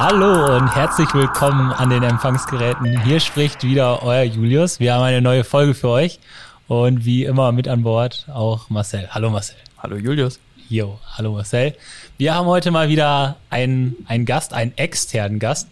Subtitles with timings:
[0.00, 3.02] Hallo und herzlich willkommen an den Empfangsgeräten.
[3.02, 4.78] Hier spricht wieder euer Julius.
[4.78, 6.20] Wir haben eine neue Folge für euch
[6.68, 9.08] und wie immer mit an Bord auch Marcel.
[9.10, 9.56] Hallo Marcel.
[9.76, 10.38] Hallo Julius.
[10.68, 11.74] Jo, hallo Marcel.
[12.16, 15.66] Wir haben heute mal wieder einen, einen Gast, einen externen Gast,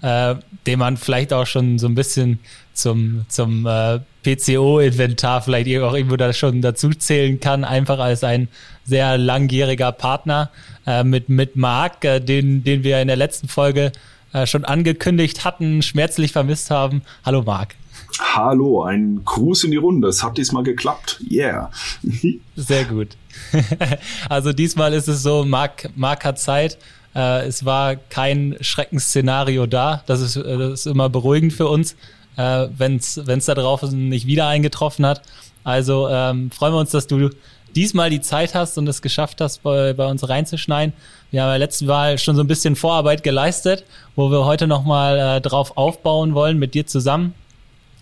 [0.00, 2.38] äh, den man vielleicht auch schon so ein bisschen
[2.74, 8.46] zum, zum äh, PCO-Inventar vielleicht auch irgendwo da schon dazu zählen kann, einfach als ein
[8.84, 10.50] sehr langjähriger Partner
[10.86, 13.92] äh, mit, mit Marc, äh, den, den wir in der letzten Folge
[14.32, 17.02] äh, schon angekündigt hatten, schmerzlich vermisst haben.
[17.24, 17.74] Hallo Marc.
[18.18, 20.08] Hallo, ein Gruß in die Runde.
[20.08, 21.20] Es hat diesmal geklappt.
[21.30, 21.70] Yeah.
[22.56, 23.16] Sehr gut.
[24.28, 26.78] also diesmal ist es so, Marc, Marc hat Zeit.
[27.14, 30.02] Äh, es war kein Schreckensszenario da.
[30.06, 31.96] Das ist, äh, das ist immer beruhigend für uns
[32.36, 35.22] äh, wenn es da draußen nicht wieder eingetroffen hat.
[35.64, 37.30] Also ähm, freuen wir uns, dass du
[37.74, 40.94] diesmal die Zeit hast und es geschafft hast, bei, bei uns reinzuschneiden.
[41.30, 43.84] Wir haben ja letzten Mal schon so ein bisschen Vorarbeit geleistet,
[44.16, 47.34] wo wir heute nochmal äh, drauf aufbauen wollen mit dir zusammen.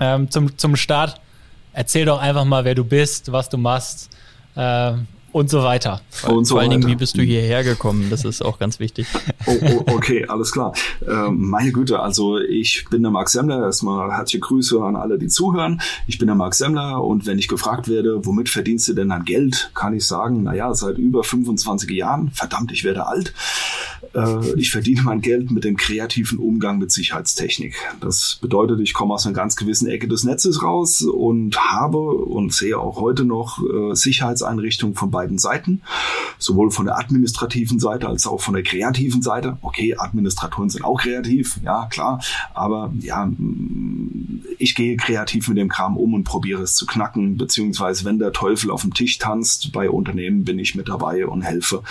[0.00, 1.20] Ähm, zum, zum Start,
[1.72, 4.10] erzähl doch einfach mal, wer du bist, was du machst.
[4.56, 4.92] Äh,
[5.32, 6.00] und so weiter.
[6.28, 8.08] Und so Vor allen Dingen, wie bist du hierher gekommen?
[8.10, 9.06] Das ist auch ganz wichtig.
[9.46, 10.72] Oh, oh, okay, alles klar.
[11.06, 13.62] Ähm, meine Güte, also ich bin der Marc Semmler.
[13.62, 15.80] Erstmal herzliche Grüße an alle, die zuhören.
[16.06, 19.24] Ich bin der Marc Semmler und wenn ich gefragt werde, womit verdienst du denn dein
[19.24, 22.30] Geld, kann ich sagen, naja, seit über 25 Jahren.
[22.32, 23.32] Verdammt, ich werde alt.
[24.14, 27.76] Äh, ich verdiene mein Geld mit dem kreativen Umgang mit Sicherheitstechnik.
[28.00, 32.52] Das bedeutet, ich komme aus einer ganz gewissen Ecke des Netzes raus und habe und
[32.52, 35.82] sehe auch heute noch äh, Sicherheitseinrichtungen von beiden Seiten,
[36.38, 39.58] sowohl von der administrativen Seite als auch von der kreativen Seite.
[39.60, 42.22] Okay, Administratoren sind auch kreativ, ja klar,
[42.54, 43.30] aber ja,
[44.58, 48.32] ich gehe kreativ mit dem Kram um und probiere es zu knacken, beziehungsweise wenn der
[48.32, 51.82] Teufel auf dem Tisch tanzt, bei Unternehmen bin ich mit dabei und helfe,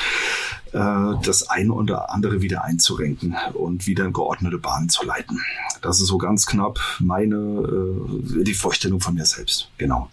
[0.72, 5.40] äh, das eine oder andere wieder einzurenken und wieder in geordnete Bahnen zu leiten.
[5.82, 9.70] Das ist so ganz knapp meine, äh, die Vorstellung von mir selbst.
[9.78, 10.10] Genau.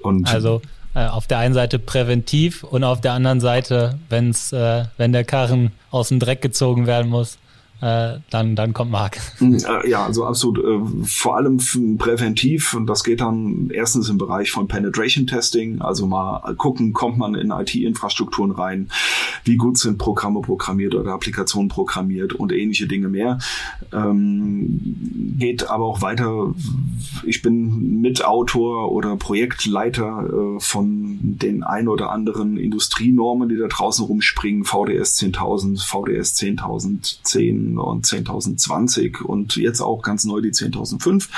[0.00, 0.62] Und also
[0.94, 5.24] äh, auf der einen Seite präventiv und auf der anderen Seite, wenn's, äh, wenn der
[5.24, 7.38] Karren aus dem Dreck gezogen werden muss,
[7.82, 9.18] äh, dann, dann kommt Marc.
[9.84, 10.58] Ja, also absolut.
[10.58, 11.58] Äh, vor allem
[11.98, 17.18] präventiv und das geht dann erstens im Bereich von Penetration Testing, also mal gucken, kommt
[17.18, 18.88] man in IT-Infrastrukturen rein,
[19.44, 23.38] wie gut sind Programme programmiert oder Applikationen programmiert und ähnliche Dinge mehr.
[23.92, 26.54] Ähm, geht aber auch weiter.
[27.24, 34.04] Ich bin Mitautor oder Projektleiter äh, von den ein oder anderen Industrienormen, die da draußen
[34.04, 41.28] rumspringen, VDS 10.000, VDS 10.010, und 10.020 und jetzt auch ganz neu die 10.005.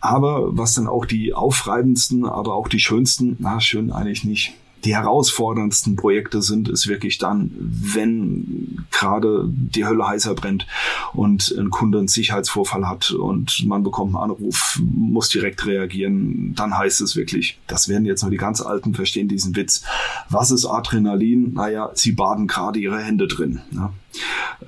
[0.00, 4.54] Aber was dann auch die aufreibendsten, aber auch die schönsten, na schön eigentlich nicht,
[4.84, 10.66] die herausforderndsten Projekte sind, ist wirklich dann, wenn gerade die Hölle heißer brennt
[11.12, 16.76] und ein Kunde einen Sicherheitsvorfall hat und man bekommt einen Anruf, muss direkt reagieren, dann
[16.76, 19.82] heißt es wirklich, das werden jetzt nur die ganz Alten verstehen diesen Witz.
[20.30, 21.54] Was ist Adrenalin?
[21.54, 23.60] Naja, sie baden gerade ihre Hände drin.
[23.70, 23.92] Ne?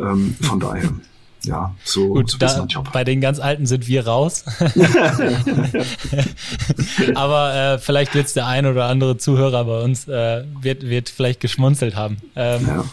[0.01, 0.91] Ähm, von daher
[1.49, 4.45] ja, so, Gut, da, bei den ganz Alten sind wir raus.
[7.15, 11.09] Aber äh, vielleicht wird es der ein oder andere Zuhörer bei uns äh, wird, wird
[11.09, 12.19] vielleicht geschmunzelt haben.
[12.37, 12.85] Ähm, ja.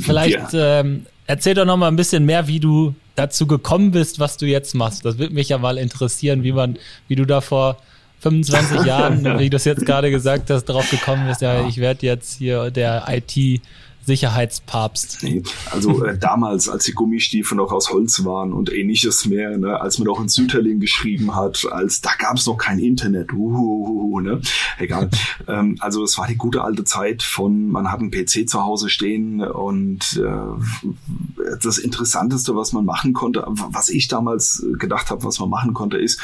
[0.00, 0.80] vielleicht ja.
[0.80, 4.46] ähm, erzähl doch noch mal ein bisschen mehr, wie du dazu gekommen bist, was du
[4.46, 5.04] jetzt machst.
[5.04, 7.76] Das würde mich ja mal interessieren, wie man, wie du da vor
[8.20, 12.06] 25 Jahren, wie du es jetzt gerade gesagt hast, drauf gekommen bist, ja, ich werde
[12.06, 13.60] jetzt hier der IT
[14.04, 15.22] Sicherheitspapst.
[15.22, 19.80] Nee, also äh, damals, als die Gummistiefel noch aus Holz waren und ähnliches mehr, ne,
[19.80, 24.20] als man noch in Süterling geschrieben hat, als da gab es noch kein Internet, uhuhu,
[24.20, 24.40] ne?
[24.78, 25.08] Egal.
[25.48, 28.88] ähm, also es war die gute alte Zeit von, man hat einen PC zu Hause
[28.88, 35.38] stehen und äh, das Interessanteste, was man machen konnte, was ich damals gedacht habe, was
[35.38, 36.20] man machen konnte, ist,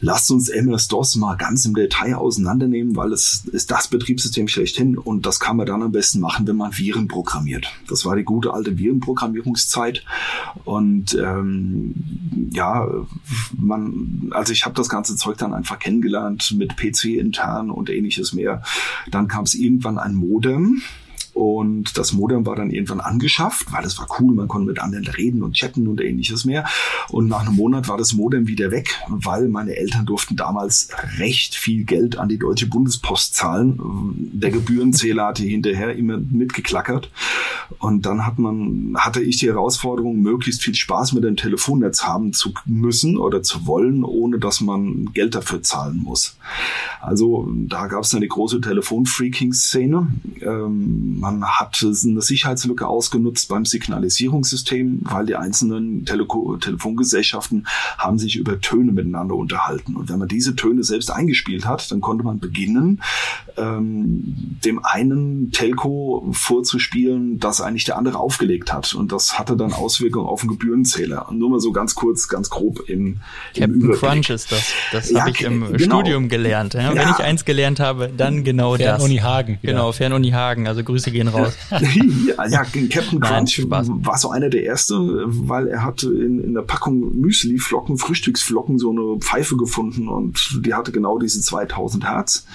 [0.00, 5.26] lasst uns MS-DOS mal ganz im Detail auseinandernehmen, weil es ist das Betriebssystem schlechthin und
[5.26, 7.72] das kann man dann am besten machen, wenn man Viren programmiert.
[7.88, 10.04] Das war die gute alte Virenprogrammierungszeit
[10.64, 11.94] und ähm,
[12.52, 12.88] ja,
[13.56, 18.32] man, also ich habe das ganze Zeug dann einfach kennengelernt mit PC intern und ähnliches
[18.32, 18.62] mehr.
[19.10, 20.82] Dann kam es irgendwann ein Modem
[21.40, 25.06] und das Modem war dann irgendwann angeschafft, weil es war cool, man konnte mit anderen
[25.06, 26.66] reden und chatten und ähnliches mehr.
[27.08, 31.54] Und nach einem Monat war das Modem wieder weg, weil meine Eltern durften damals recht
[31.54, 33.80] viel Geld an die Deutsche Bundespost zahlen.
[34.34, 37.10] Der Gebührenzähler hatte hinterher immer mitgeklackert.
[37.78, 42.34] Und dann hat man, hatte ich die Herausforderung, möglichst viel Spaß mit dem Telefonnetz haben
[42.34, 46.36] zu müssen oder zu wollen, ohne dass man Geld dafür zahlen muss.
[47.00, 50.06] Also da gab es eine große Telefonfreaking-Szene.
[50.42, 56.26] Ähm, man hat eine Sicherheitslücke ausgenutzt beim Signalisierungssystem, weil die einzelnen Tele
[56.60, 57.66] Telefongesellschaften
[57.98, 59.96] haben sich über Töne miteinander unterhalten.
[59.96, 63.02] Und wenn man diese Töne selbst eingespielt hat, dann konnte man beginnen,
[63.56, 68.94] ähm, dem einen Telco vorzuspielen, dass eigentlich der andere aufgelegt hat.
[68.94, 71.28] Und das hatte dann Auswirkungen auf den Gebührenzähler.
[71.28, 73.20] Und nur mal so ganz kurz, ganz grob im,
[73.54, 74.72] Captain im Crunch ist das.
[74.92, 75.98] Das ja, habe ich im genau.
[75.98, 76.74] Studium gelernt.
[76.74, 76.92] Ja?
[76.92, 76.94] Ja.
[76.94, 79.04] Wenn ich eins gelernt habe, dann genau Fern das.
[79.04, 79.58] Uni Hagen.
[79.62, 80.68] Genau, Fernuni Hagen.
[80.68, 81.52] Also Grüße gehen raus.
[81.70, 84.96] ja, ja, Captain Crunch war so einer der erste,
[85.26, 90.74] weil er hatte in, in der Packung Müsli-Flocken, Frühstücksflocken so eine Pfeife gefunden und die
[90.74, 92.46] hatte genau diese 2000 Hertz.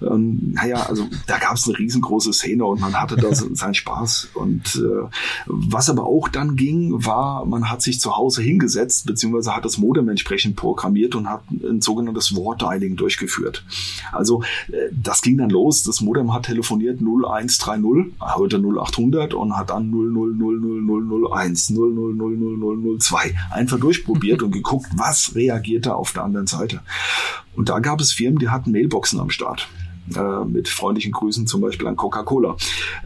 [0.00, 4.30] Ähm, naja, also da gab es eine riesengroße Szene und man hatte da seinen Spaß.
[4.34, 5.08] Und äh,
[5.46, 9.78] was aber auch dann ging, war, man hat sich zu Hause hingesetzt, beziehungsweise hat das
[9.78, 13.64] Modem entsprechend programmiert und hat ein sogenanntes Ward-Dialing durchgeführt.
[14.10, 15.82] Also äh, das ging dann los.
[15.82, 17.81] Das Modem hat telefoniert 0130,
[18.20, 26.12] heute 0800 und hat dann 0000001, 0000002 einfach durchprobiert und geguckt, was reagiert da auf
[26.12, 26.80] der anderen Seite.
[27.54, 29.68] Und da gab es Firmen, die hatten Mailboxen am Start
[30.16, 32.56] äh, mit freundlichen Grüßen zum Beispiel an Coca-Cola.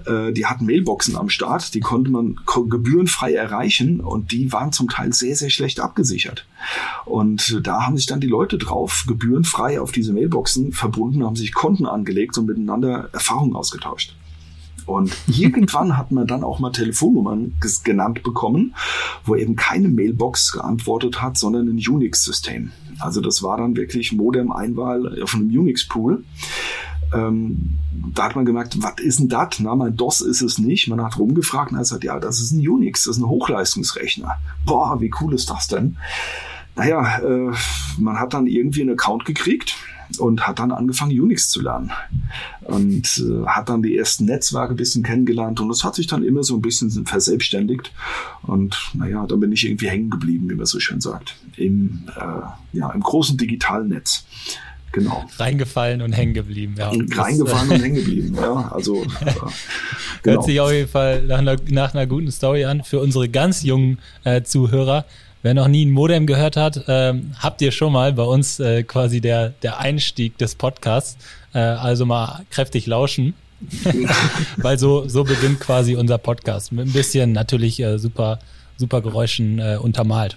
[0.06, 4.88] Äh, die hatten Mailboxen am Start, die konnte man gebührenfrei erreichen und die waren zum
[4.88, 6.46] Teil sehr, sehr schlecht abgesichert.
[7.04, 11.54] Und da haben sich dann die Leute drauf gebührenfrei auf diese Mailboxen verbunden, haben sich
[11.54, 14.15] Konten angelegt und miteinander Erfahrungen ausgetauscht.
[14.86, 17.54] Und irgendwann hat man dann auch mal Telefonnummern
[17.84, 18.74] genannt bekommen,
[19.24, 22.70] wo eben keine Mailbox geantwortet hat, sondern ein Unix-System.
[23.00, 26.24] Also das war dann wirklich Modem-Einwahl auf einem Unix-Pool.
[27.12, 27.78] Ähm,
[28.14, 29.58] da hat man gemerkt, was ist denn das?
[29.58, 30.88] Na, mein DOS ist es nicht.
[30.88, 34.36] Man hat rumgefragt und hat gesagt, ja, das ist ein Unix, das ist ein Hochleistungsrechner.
[34.64, 35.96] Boah, wie cool ist das denn?
[36.74, 37.52] Naja, äh,
[37.98, 39.76] man hat dann irgendwie einen Account gekriegt
[40.18, 41.90] und hat dann angefangen, Unix zu lernen.
[42.62, 46.24] Und äh, hat dann die ersten Netzwerke ein bisschen kennengelernt und das hat sich dann
[46.24, 47.92] immer so ein bisschen verselbstständigt.
[48.42, 52.76] Und naja, dann bin ich irgendwie hängen geblieben, wie man so schön sagt, im, äh,
[52.76, 54.24] ja, im großen digitalen Netz.
[54.96, 55.26] Genau.
[55.36, 56.88] Reingefallen und hängen geblieben, ja.
[56.88, 58.72] Reingefallen und hängen geblieben, ja.
[58.72, 59.34] Also äh,
[60.22, 60.36] genau.
[60.36, 63.62] hört sich auf jeden Fall nach einer, nach einer, guten Story an für unsere ganz
[63.62, 65.04] jungen äh, Zuhörer.
[65.46, 68.82] Wer noch nie ein Modem gehört hat, ähm, habt ihr schon mal bei uns äh,
[68.82, 71.16] quasi der, der Einstieg des Podcasts.
[71.54, 73.32] Äh, also mal kräftig lauschen.
[74.56, 76.72] Weil so, so beginnt quasi unser Podcast.
[76.72, 78.40] Mit ein bisschen natürlich äh, super,
[78.76, 80.36] super Geräuschen äh, untermalt.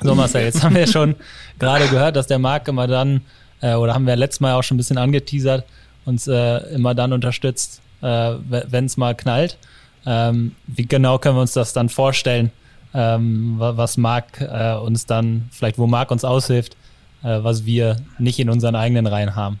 [0.00, 1.14] So, Marcel, jetzt haben wir schon
[1.60, 3.20] gerade gehört, dass der Marc immer dann,
[3.60, 5.64] äh, oder haben wir letztes Mal auch schon ein bisschen angeteasert,
[6.04, 9.56] uns äh, immer dann unterstützt, wenn es mal knallt.
[10.04, 12.50] Ähm, wie genau können wir uns das dann vorstellen?
[12.94, 16.76] Ähm, was Marc äh, uns dann, vielleicht wo Marc uns aushilft,
[17.22, 19.58] äh, was wir nicht in unseren eigenen Reihen haben.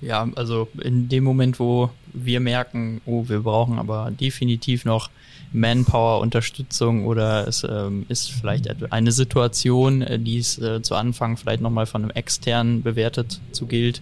[0.00, 5.10] Ja, also in dem Moment, wo wir merken, oh, wir brauchen aber definitiv noch
[5.52, 11.60] Manpower-Unterstützung oder es ähm, ist vielleicht eine Situation, äh, die es äh, zu Anfang vielleicht
[11.60, 14.00] nochmal von einem externen bewertet zu gilt,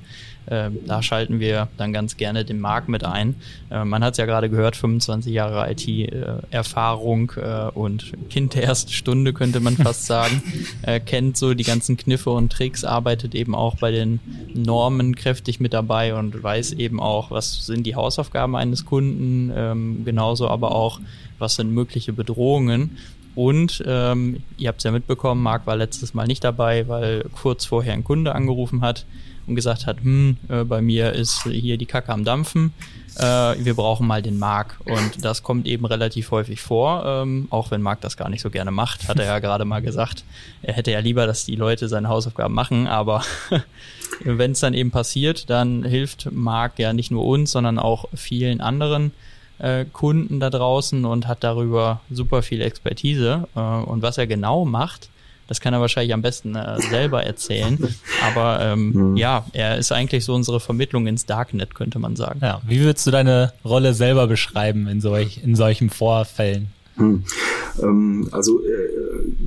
[0.50, 3.36] ähm, da schalten wir dann ganz gerne den Markt mit ein.
[3.70, 8.92] Äh, man hat es ja gerade gehört, 25 Jahre IT-Erfahrung äh, und Kind der ersten
[8.92, 10.42] Stunde könnte man fast sagen,
[10.82, 14.20] äh, kennt so die ganzen Kniffe und Tricks, arbeitet eben auch bei den
[14.54, 20.04] Normen kräftig mit dabei und weiß eben auch, was sind die Hausaufgaben eines Kunden, ähm,
[20.04, 21.00] genauso aber auch,
[21.38, 22.96] was sind mögliche Bedrohungen.
[23.34, 27.64] Und ähm, ihr habt es ja mitbekommen, Marc war letztes Mal nicht dabei, weil kurz
[27.66, 29.04] vorher ein Kunde angerufen hat
[29.48, 32.72] und gesagt hat, hm, äh, bei mir ist hier die Kacke am Dampfen,
[33.16, 34.78] äh, wir brauchen mal den Mark.
[34.84, 38.50] Und das kommt eben relativ häufig vor, ähm, auch wenn Marc das gar nicht so
[38.50, 40.24] gerne macht, hat er ja gerade mal gesagt.
[40.62, 43.22] Er hätte ja lieber, dass die Leute seine Hausaufgaben machen, aber
[44.24, 48.60] wenn es dann eben passiert, dann hilft Marc ja nicht nur uns, sondern auch vielen
[48.60, 49.12] anderen
[49.58, 53.48] äh, Kunden da draußen und hat darüber super viel Expertise.
[53.56, 55.08] Äh, und was er genau macht,
[55.48, 57.78] das kann er wahrscheinlich am besten äh, selber erzählen.
[58.22, 59.16] Aber ähm, mhm.
[59.16, 62.40] ja, er ist eigentlich so unsere Vermittlung ins Darknet, könnte man sagen.
[62.42, 66.68] Ja, wie würdest du deine Rolle selber beschreiben in, solch, in solchen Vorfällen?
[66.96, 67.24] Hm.
[67.80, 68.88] Ähm, also äh,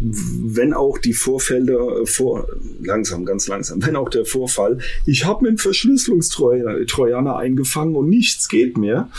[0.02, 2.48] wenn auch die Vorfälle äh, vor
[2.82, 8.48] langsam, ganz langsam, wenn auch der Vorfall, ich habe mir einen Verschlüsselungstrojaner eingefangen und nichts
[8.48, 9.10] geht mehr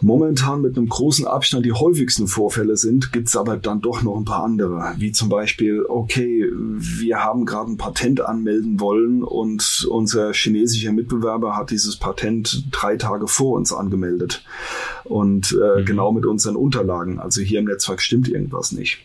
[0.00, 4.24] momentan mit einem großen Abstand die häufigsten Vorfälle sind, gibt's aber dann doch noch ein
[4.24, 10.32] paar andere, wie zum Beispiel, okay, wir haben gerade ein Patent anmelden wollen und unser
[10.32, 14.44] chinesischer Mitbewerber hat dieses Patent drei Tage vor uns angemeldet.
[15.04, 15.84] und äh, mhm.
[15.84, 17.18] genau mit unseren Unterlagen.
[17.18, 18.98] Also hier im Netzwerk stimmt irgendwas nicht.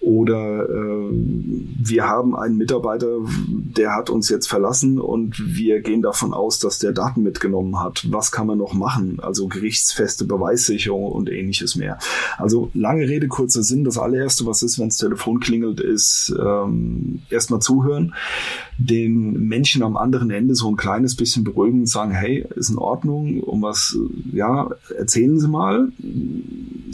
[0.00, 3.08] Oder äh, wir haben einen Mitarbeiter,
[3.48, 8.06] der hat uns jetzt verlassen und wir gehen davon aus, dass der Daten mitgenommen hat.
[8.10, 9.18] Was kann man noch machen?
[9.22, 11.98] Also gerichtsfeste Beweissicherung und ähnliches mehr.
[12.36, 13.84] Also lange Rede, kurzer Sinn.
[13.84, 18.14] Das allererste, was ist, wenn das Telefon klingelt, ist ähm, erstmal zuhören,
[18.78, 22.78] den Menschen am anderen Ende so ein kleines bisschen beruhigen und sagen, hey, ist in
[22.78, 23.96] Ordnung, um was,
[24.32, 25.88] ja, erzählen Sie mal.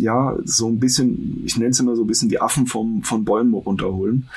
[0.00, 3.24] Ja, so ein bisschen, ich nenne es immer so ein bisschen die Affen vom, von
[3.24, 4.28] Bäumen runterholen.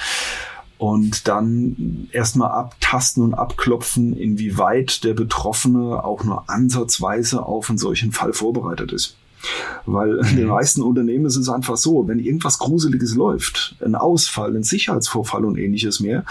[0.78, 8.12] Und dann erstmal abtasten und abklopfen, inwieweit der Betroffene auch nur ansatzweise auf einen solchen
[8.12, 9.16] Fall vorbereitet ist.
[9.86, 10.52] Weil in den mhm.
[10.52, 15.58] meisten Unternehmen ist es einfach so, wenn irgendwas Gruseliges läuft, ein Ausfall, ein Sicherheitsvorfall und
[15.58, 16.26] ähnliches mehr,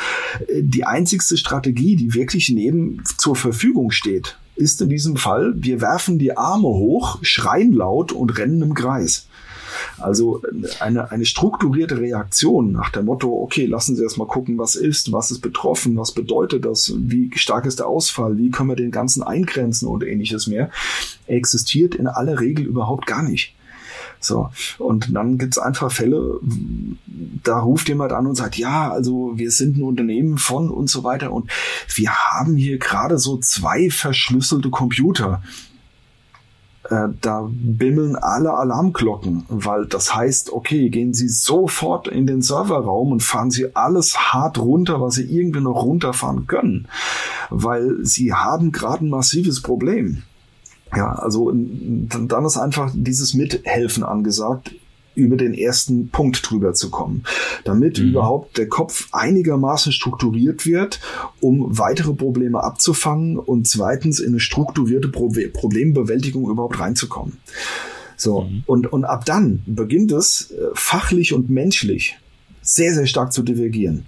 [0.49, 5.81] äh, die einzigste Strategie, die wirklich neben zur Verfügung steht, ist in diesem Fall, wir
[5.81, 9.26] werfen die Arme hoch, schreien laut und rennen im Kreis.
[9.99, 10.43] Also
[10.81, 15.13] eine, eine strukturierte Reaktion nach dem Motto, okay, lassen Sie erst mal gucken, was ist,
[15.13, 18.91] was ist betroffen, was bedeutet das, wie stark ist der Ausfall, wie können wir den
[18.91, 20.71] ganzen eingrenzen und ähnliches mehr,
[21.27, 23.55] existiert in aller Regel überhaupt gar nicht.
[24.21, 26.39] So, und dann gibt's einfach Fälle,
[27.43, 31.03] da ruft jemand an und sagt, ja, also wir sind ein Unternehmen von und so
[31.03, 31.51] weiter und
[31.95, 35.43] wir haben hier gerade so zwei verschlüsselte Computer
[36.91, 43.12] äh, da bimmeln alle Alarmglocken, weil das heißt, okay, gehen Sie sofort in den Serverraum
[43.12, 46.89] und fahren Sie alles hart runter, was Sie irgendwie noch runterfahren können,
[47.51, 50.23] weil Sie haben gerade ein massives Problem.
[50.95, 54.73] Ja, also dann ist einfach dieses Mithelfen angesagt
[55.14, 57.25] über den ersten Punkt drüber zu kommen,
[57.64, 58.11] damit mhm.
[58.11, 61.00] überhaupt der Kopf einigermaßen strukturiert wird,
[61.40, 67.38] um weitere Probleme abzufangen und zweitens in eine strukturierte Pro Problembewältigung überhaupt reinzukommen.
[68.16, 68.62] So, mhm.
[68.66, 72.19] und, und ab dann beginnt es äh, fachlich und menschlich
[72.61, 74.07] sehr, sehr stark zu divergieren.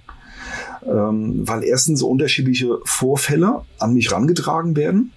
[0.87, 5.13] Ähm, weil erstens unterschiedliche Vorfälle an mich rangetragen werden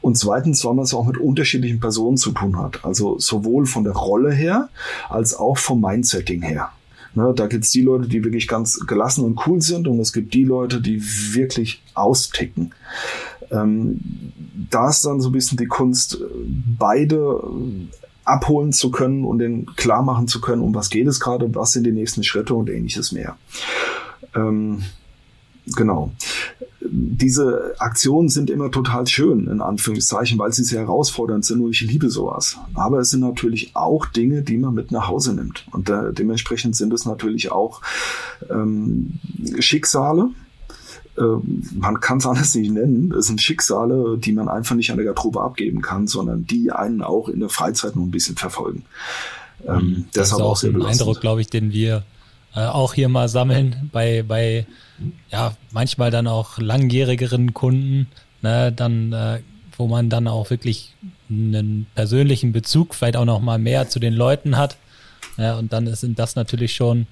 [0.00, 2.84] und zweitens, weil man es auch mit unterschiedlichen Personen zu tun hat.
[2.84, 4.68] Also sowohl von der Rolle her
[5.08, 6.70] als auch vom Mindsetting her.
[7.14, 10.12] Ne, da gibt es die Leute, die wirklich ganz gelassen und cool sind und es
[10.12, 11.02] gibt die Leute, die
[11.34, 12.74] wirklich austicken.
[13.50, 13.98] Ähm,
[14.70, 16.18] da ist dann so ein bisschen die Kunst,
[16.78, 17.40] beide
[18.24, 21.72] abholen zu können und den klar machen zu können, um was geht es gerade, was
[21.72, 23.38] sind die nächsten Schritte und ähnliches mehr.
[24.34, 24.82] Ähm,
[25.74, 26.12] genau
[26.90, 31.80] diese Aktionen sind immer total schön, in Anführungszeichen, weil sie sehr herausfordernd sind und ich
[31.80, 32.58] liebe sowas.
[32.74, 35.66] Aber es sind natürlich auch Dinge, die man mit nach Hause nimmt.
[35.72, 37.82] Und äh, dementsprechend sind es natürlich auch
[38.50, 39.18] ähm,
[39.60, 40.30] Schicksale,
[41.18, 41.22] äh,
[41.74, 43.12] man kann es anders nicht nennen.
[43.12, 47.02] Es sind Schicksale, die man einfach nicht an der Garderobe abgeben kann, sondern die einen
[47.02, 48.84] auch in der Freizeit noch ein bisschen verfolgen.
[49.66, 52.04] Ähm, das ist auch, auch ein Eindruck, glaube ich, den wir
[52.54, 54.66] äh, auch hier mal sammeln bei, bei
[55.30, 58.08] ja, manchmal dann auch langjährigeren Kunden,
[58.42, 59.40] ne, dann, äh,
[59.76, 60.94] wo man dann auch wirklich
[61.30, 64.76] einen persönlichen Bezug, vielleicht auch noch mal mehr zu den Leuten hat.
[65.36, 67.06] Ja, und dann sind das natürlich schon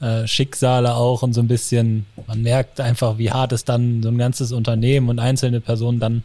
[0.00, 4.08] äh, Schicksale auch und so ein bisschen, man merkt einfach, wie hart es dann so
[4.08, 6.22] ein ganzes Unternehmen und einzelne Personen dann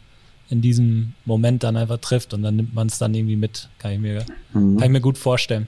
[0.50, 3.92] in diesem Moment dann einfach trifft und dann nimmt man es dann irgendwie mit, kann
[3.92, 4.76] ich mir, mhm.
[4.76, 5.66] kann ich mir gut vorstellen.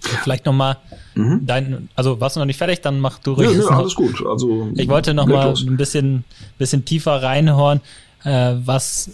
[0.00, 0.78] Vielleicht nochmal
[1.14, 1.46] mhm.
[1.46, 3.50] dein, also warst du noch nicht fertig, dann mach du ruhig.
[3.52, 4.24] Ja, ja, alles gut.
[4.26, 6.24] Also, ich wollte nochmal ein bisschen,
[6.58, 7.80] bisschen tiefer reinhören,
[8.24, 9.10] äh, was,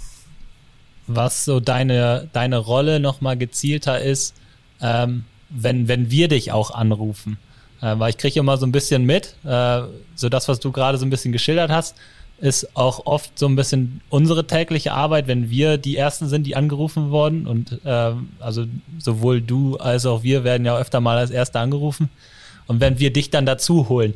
[1.06, 4.34] was so deine, deine Rolle nochmal gezielter ist,
[4.80, 7.38] ähm, wenn, wenn wir dich auch anrufen.
[7.80, 9.82] Äh, weil ich kriege immer so ein bisschen mit, äh,
[10.14, 11.96] so das, was du gerade so ein bisschen geschildert hast,
[12.38, 16.54] ist auch oft so ein bisschen unsere tägliche Arbeit, wenn wir die Ersten sind, die
[16.56, 17.46] angerufen wurden.
[17.46, 18.66] Und äh, also
[18.98, 22.10] sowohl du als auch wir werden ja öfter mal als Erste angerufen.
[22.66, 24.14] Und wenn wir dich dann dazu holen,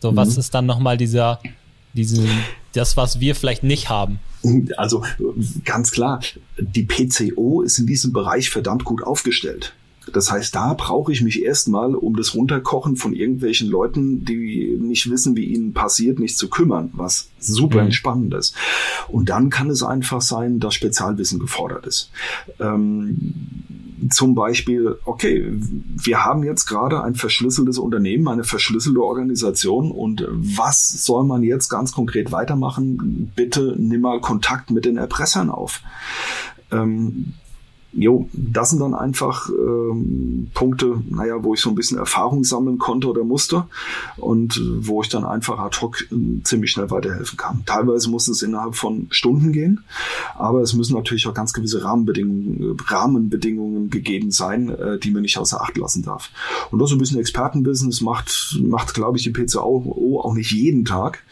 [0.00, 0.16] so mhm.
[0.16, 1.40] was ist dann nochmal dieser,
[1.94, 2.28] diesen,
[2.72, 4.18] das, was wir vielleicht nicht haben?
[4.76, 5.04] Also
[5.64, 6.20] ganz klar,
[6.58, 9.72] die PCO ist in diesem Bereich verdammt gut aufgestellt.
[10.12, 15.10] Das heißt, da brauche ich mich erstmal um das Runterkochen von irgendwelchen Leuten, die nicht
[15.10, 17.86] wissen, wie ihnen passiert, nicht zu kümmern, was super mhm.
[17.86, 18.54] entspannend ist.
[19.08, 22.10] Und dann kann es einfach sein, dass Spezialwissen gefordert ist.
[22.60, 23.34] Ähm,
[24.10, 31.04] zum Beispiel, okay, wir haben jetzt gerade ein verschlüsseltes Unternehmen, eine verschlüsselte Organisation und was
[31.04, 33.32] soll man jetzt ganz konkret weitermachen?
[33.36, 35.80] Bitte nimm mal Kontakt mit den Erpressern auf.
[36.70, 37.34] Ähm,
[37.92, 42.78] jo, das sind dann einfach ähm, Punkte, naja, wo ich so ein bisschen Erfahrung sammeln
[42.78, 43.66] konnte oder musste
[44.16, 47.62] und äh, wo ich dann einfach ad hoc äh, ziemlich schnell weiterhelfen kann.
[47.66, 49.84] Teilweise muss es innerhalb von Stunden gehen,
[50.36, 55.36] aber es müssen natürlich auch ganz gewisse Rahmenbedingungen, Rahmenbedingungen gegeben sein, äh, die man nicht
[55.38, 56.30] außer Acht lassen darf.
[56.70, 60.84] Und das so ein bisschen Expertenbusiness macht, macht glaube ich, die PCO auch nicht jeden
[60.84, 61.22] Tag.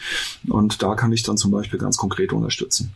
[0.48, 2.92] Und da kann ich dann zum Beispiel ganz konkret unterstützen.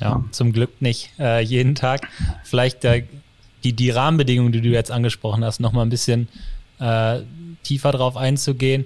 [0.00, 0.24] Ja, ja.
[0.30, 2.08] zum Glück nicht äh, jeden Tag.
[2.42, 3.04] Vielleicht äh,
[3.62, 6.28] die, die Rahmenbedingungen, die du jetzt angesprochen hast, nochmal ein bisschen
[6.80, 7.20] äh,
[7.62, 8.84] tiefer drauf einzugehen,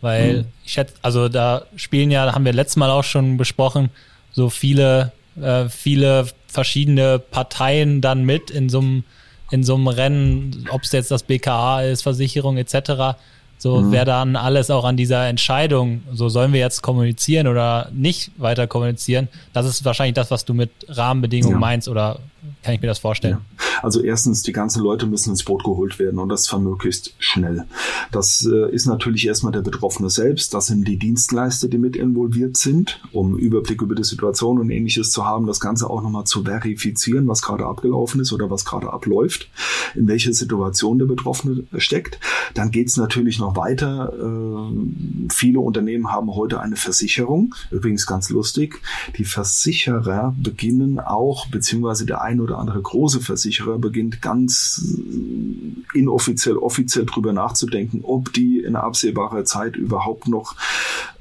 [0.00, 0.44] weil mhm.
[0.64, 3.90] ich schätze, also da spielen ja, haben wir letztes Mal auch schon besprochen,
[4.32, 9.04] so viele, äh, viele verschiedene Parteien dann mit in so einem
[9.52, 13.16] in so einem Rennen, ob es jetzt das BKA ist, Versicherung etc.
[13.58, 13.92] So, mhm.
[13.92, 18.66] wer dann alles auch an dieser Entscheidung, so sollen wir jetzt kommunizieren oder nicht weiter
[18.66, 21.60] kommunizieren, das ist wahrscheinlich das, was du mit Rahmenbedingungen ja.
[21.60, 22.18] meinst oder
[22.66, 23.38] kann ich mir das vorstellen?
[23.58, 23.66] Ja.
[23.82, 27.64] Also erstens, die ganzen Leute müssen ins Boot geholt werden und das zwar möglichst schnell.
[28.10, 32.56] Das äh, ist natürlich erstmal der Betroffene selbst, das sind die Dienstleister, die mit involviert
[32.56, 36.42] sind, um Überblick über die Situation und ähnliches zu haben, das Ganze auch nochmal zu
[36.42, 39.48] verifizieren, was gerade abgelaufen ist oder was gerade abläuft,
[39.94, 42.18] in welcher Situation der Betroffene steckt.
[42.54, 44.12] Dann geht es natürlich noch weiter.
[44.12, 47.54] Äh, viele Unternehmen haben heute eine Versicherung.
[47.70, 48.80] Übrigens ganz lustig.
[49.18, 56.56] Die Versicherer beginnen auch, beziehungsweise der ein oder andere große Versicherer beginnt ganz äh, inoffiziell,
[56.56, 60.54] offiziell drüber nachzudenken, ob die in absehbarer Zeit überhaupt noch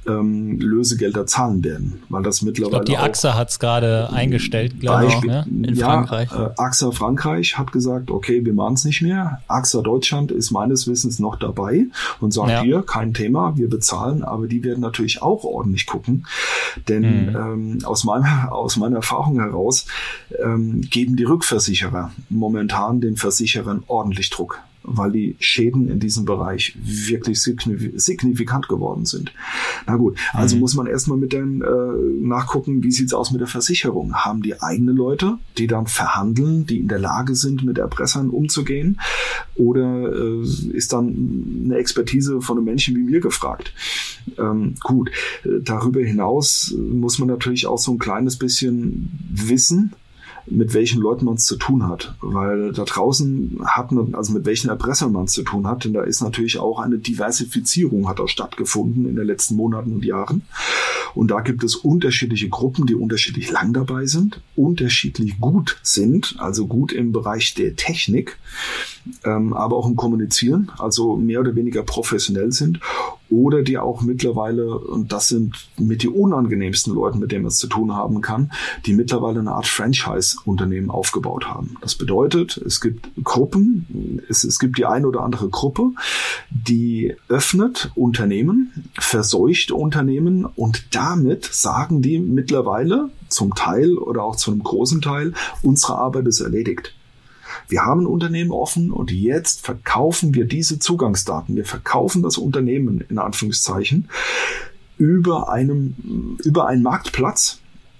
[0.07, 2.83] ähm, Lösegelder zahlen werden, weil das mittlerweile.
[2.83, 5.45] Ich glaube, die AXA hat es gerade eingestellt, glaube ich, ne?
[5.47, 6.31] in ja, Frankreich.
[6.31, 9.41] Äh, AXA Frankreich hat gesagt, okay, wir machen es nicht mehr.
[9.47, 11.85] AXA Deutschland ist meines Wissens noch dabei
[12.19, 12.61] und sagt ja.
[12.61, 16.25] hier, kein Thema, wir bezahlen, aber die werden natürlich auch ordentlich gucken,
[16.87, 17.35] denn mhm.
[17.35, 19.85] ähm, aus, meiner, aus meiner Erfahrung heraus
[20.43, 26.77] ähm, geben die Rückversicherer momentan den Versicherern ordentlich Druck weil die Schäden in diesem Bereich
[26.81, 29.33] wirklich signifikant geworden sind.
[29.87, 30.61] Na gut, also mhm.
[30.61, 34.13] muss man erstmal mit den äh, nachgucken, wie sieht's aus mit der Versicherung?
[34.13, 38.99] Haben die eigene Leute, die dann verhandeln, die in der Lage sind, mit Erpressern umzugehen?
[39.55, 40.41] Oder äh,
[40.73, 43.73] ist dann eine Expertise von einem Menschen wie mir gefragt?
[44.37, 45.09] Ähm, gut,
[45.43, 49.93] äh, darüber hinaus muss man natürlich auch so ein kleines bisschen wissen,
[50.47, 52.15] mit welchen Leuten man es zu tun hat.
[52.21, 55.93] Weil da draußen hat man, also mit welchen Erpressern man es zu tun hat, denn
[55.93, 60.43] da ist natürlich auch eine Diversifizierung hat auch stattgefunden in den letzten Monaten und Jahren.
[61.13, 66.67] Und da gibt es unterschiedliche Gruppen, die unterschiedlich lang dabei sind, unterschiedlich gut sind, also
[66.67, 68.37] gut im Bereich der Technik,
[69.23, 72.79] ähm, aber auch im Kommunizieren, also mehr oder weniger professionell sind
[73.29, 77.57] oder die auch mittlerweile, und das sind mit die unangenehmsten Leuten, mit denen man es
[77.57, 78.51] zu tun haben kann,
[78.85, 81.75] die mittlerweile eine Art Franchise-Unternehmen aufgebaut haben.
[81.81, 85.91] Das bedeutet, es gibt Gruppen, es, es gibt die eine oder andere Gruppe,
[86.49, 94.51] die öffnet Unternehmen, verseucht Unternehmen und damit sagen die mittlerweile zum Teil oder auch zu
[94.51, 96.94] einem großen Teil, unsere Arbeit ist erledigt.
[97.67, 101.55] Wir haben ein Unternehmen offen und jetzt verkaufen wir diese Zugangsdaten.
[101.55, 104.09] Wir verkaufen das Unternehmen in Anführungszeichen
[104.97, 107.59] über einem, über einen Marktplatz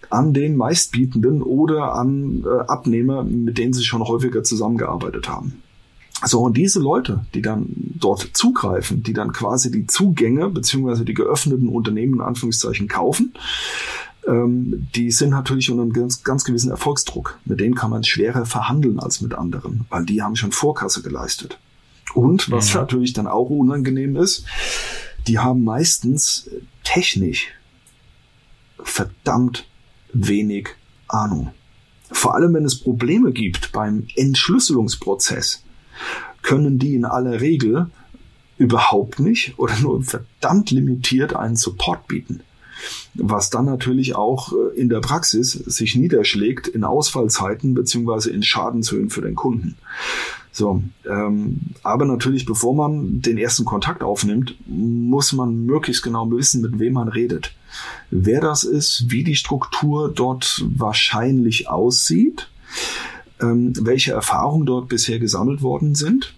[0.09, 5.61] an den meistbietenden oder an äh, Abnehmer, mit denen sie schon häufiger zusammengearbeitet haben.
[6.23, 11.13] So, und diese Leute, die dann dort zugreifen, die dann quasi die Zugänge beziehungsweise die
[11.13, 13.33] geöffneten Unternehmen in Anführungszeichen kaufen,
[14.27, 17.39] ähm, die sind natürlich unter einem ganz, ganz gewissen Erfolgsdruck.
[17.45, 21.59] Mit denen kann man schwerer verhandeln als mit anderen, weil die haben schon Vorkasse geleistet.
[22.13, 22.81] Und was ja.
[22.81, 24.45] natürlich dann auch unangenehm ist,
[25.27, 26.49] die haben meistens
[26.83, 27.47] technisch
[28.81, 29.67] verdammt
[30.13, 30.69] wenig
[31.07, 31.51] Ahnung.
[32.11, 35.63] Vor allem, wenn es Probleme gibt beim Entschlüsselungsprozess,
[36.41, 37.89] können die in aller Regel
[38.57, 42.41] überhaupt nicht oder nur verdammt limitiert einen Support bieten
[43.15, 49.09] was dann natürlich auch äh, in der Praxis sich niederschlägt in Ausfallzeiten beziehungsweise in Schadenshöhen
[49.09, 49.75] für den Kunden.
[50.51, 56.61] So, ähm, aber natürlich, bevor man den ersten Kontakt aufnimmt, muss man möglichst genau wissen,
[56.61, 57.53] mit wem man redet.
[58.09, 62.47] Wer das ist, wie die Struktur dort wahrscheinlich aussieht,
[63.41, 66.33] ähm, welche Erfahrungen dort bisher gesammelt worden sind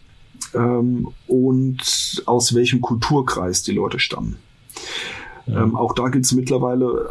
[0.56, 4.38] ähm, und aus welchem Kulturkreis die Leute stammen.
[5.48, 7.10] Ähm, auch da gibt es mittlerweile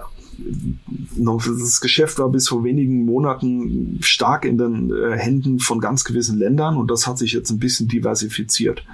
[1.18, 6.38] das Geschäft war bis vor wenigen Monaten stark in den äh, Händen von ganz gewissen
[6.38, 8.84] Ländern und das hat sich jetzt ein bisschen diversifiziert.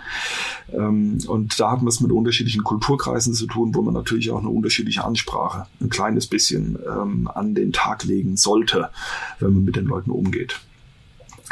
[0.72, 4.38] Ähm, und da hat man es mit unterschiedlichen Kulturkreisen zu tun, wo man natürlich auch
[4.38, 8.90] eine unterschiedliche Ansprache ein kleines bisschen ähm, an den Tag legen sollte,
[9.40, 10.60] wenn man mit den Leuten umgeht.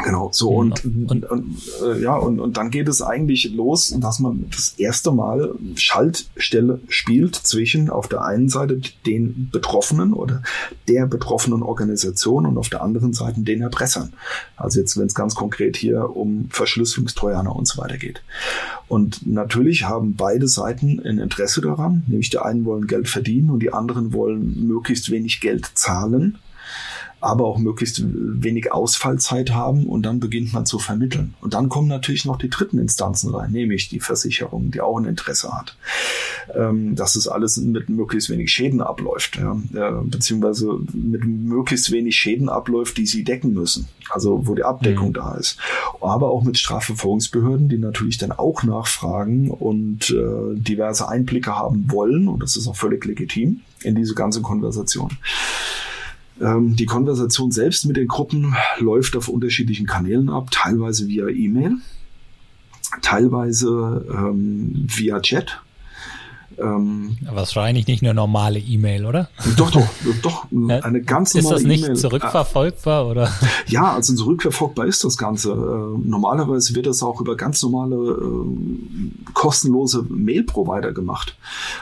[0.04, 4.18] Genau, so und, und, und äh, ja, und, und dann geht es eigentlich los, dass
[4.18, 10.42] man das erste Mal Schaltstelle spielt zwischen auf der einen Seite den Betroffenen oder
[10.88, 14.12] der betroffenen Organisation und auf der anderen Seite den Erpressern.
[14.56, 18.22] Also jetzt, wenn es ganz konkret hier um Verschlüsselungstrojaner und so weiter geht.
[18.88, 23.60] Und natürlich haben beide Seiten ein Interesse daran, nämlich die einen wollen Geld verdienen und
[23.60, 26.38] die anderen wollen möglichst wenig Geld zahlen
[27.20, 31.34] aber auch möglichst wenig Ausfallzeit haben und dann beginnt man zu vermitteln.
[31.40, 35.04] Und dann kommen natürlich noch die dritten Instanzen rein, nämlich die Versicherung, die auch ein
[35.04, 35.76] Interesse hat,
[36.54, 42.48] ähm, dass es alles mit möglichst wenig Schäden abläuft, äh, beziehungsweise mit möglichst wenig Schäden
[42.48, 45.14] abläuft, die sie decken müssen, also wo die Abdeckung mhm.
[45.14, 45.58] da ist.
[46.00, 52.28] Aber auch mit Strafverfolgungsbehörden, die natürlich dann auch nachfragen und äh, diverse Einblicke haben wollen,
[52.28, 55.10] und das ist auch völlig legitim in diese ganze Konversation.
[56.40, 61.76] Ähm, die Konversation selbst mit den Gruppen läuft auf unterschiedlichen Kanälen ab, teilweise via E-Mail,
[63.02, 65.60] teilweise ähm, via Chat
[66.62, 69.28] ähm, Wahrscheinlich nicht eine normale E-Mail, oder?
[69.56, 69.86] Doch, doch,
[70.22, 71.74] doch, eine ganz normale E-Mail.
[71.74, 73.30] Ist das nicht zurückverfolgbar, oder?
[73.66, 75.52] Ja, also zurückverfolgbar ist das Ganze.
[75.52, 81.36] Äh, normalerweise wird das auch über ganz normale äh, kostenlose Mail-Provider gemacht.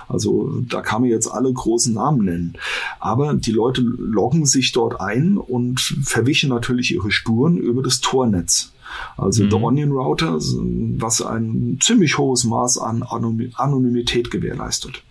[0.07, 2.53] Also da kann man jetzt alle großen Namen nennen.
[3.01, 8.73] Aber die Leute loggen sich dort ein und verwischen natürlich ihre Spuren über das Tornetz.
[9.16, 9.51] Also mhm.
[9.51, 15.03] der Onion Router, was ein ziemlich hohes Maß an Anonymität gewährleistet.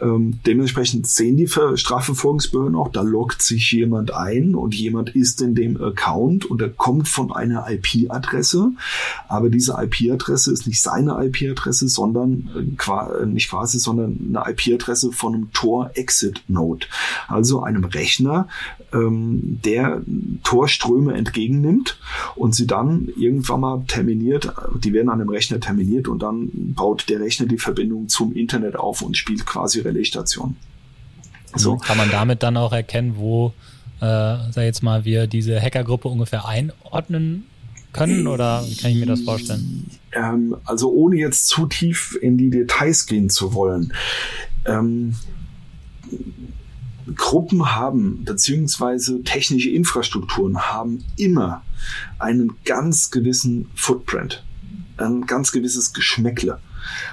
[0.00, 5.54] Ähm, dementsprechend sehen die Strafverfolgungsbehörden auch, da loggt sich jemand ein und jemand ist in
[5.54, 8.70] dem Account und er kommt von einer IP-Adresse,
[9.28, 15.34] aber diese IP-Adresse ist nicht seine IP-Adresse, sondern äh, nicht quasi, sondern eine IP-Adresse von
[15.34, 16.86] einem Tor-Exit-Node,
[17.28, 18.48] also einem Rechner,
[18.92, 20.02] ähm, der
[20.44, 21.98] Torströme entgegennimmt
[22.34, 24.52] und sie dann irgendwann mal terminiert,
[24.82, 28.76] die werden an dem Rechner terminiert und dann baut der Rechner die Verbindung zum Internet
[28.76, 30.56] auf und spielt quasi Relaisstation.
[31.54, 31.76] So.
[31.76, 33.52] Kann man damit dann auch erkennen, wo,
[34.00, 37.44] äh, sag jetzt mal, wir diese Hackergruppe ungefähr einordnen
[37.92, 39.90] können oder wie kann ich mir das vorstellen?
[40.12, 43.92] Ähm, also ohne jetzt zu tief in die Details gehen zu wollen.
[44.64, 45.14] Ähm,
[47.14, 51.62] Gruppen haben, beziehungsweise technische Infrastrukturen haben immer
[52.18, 54.44] einen ganz gewissen Footprint,
[54.96, 56.58] ein ganz gewisses Geschmäckle.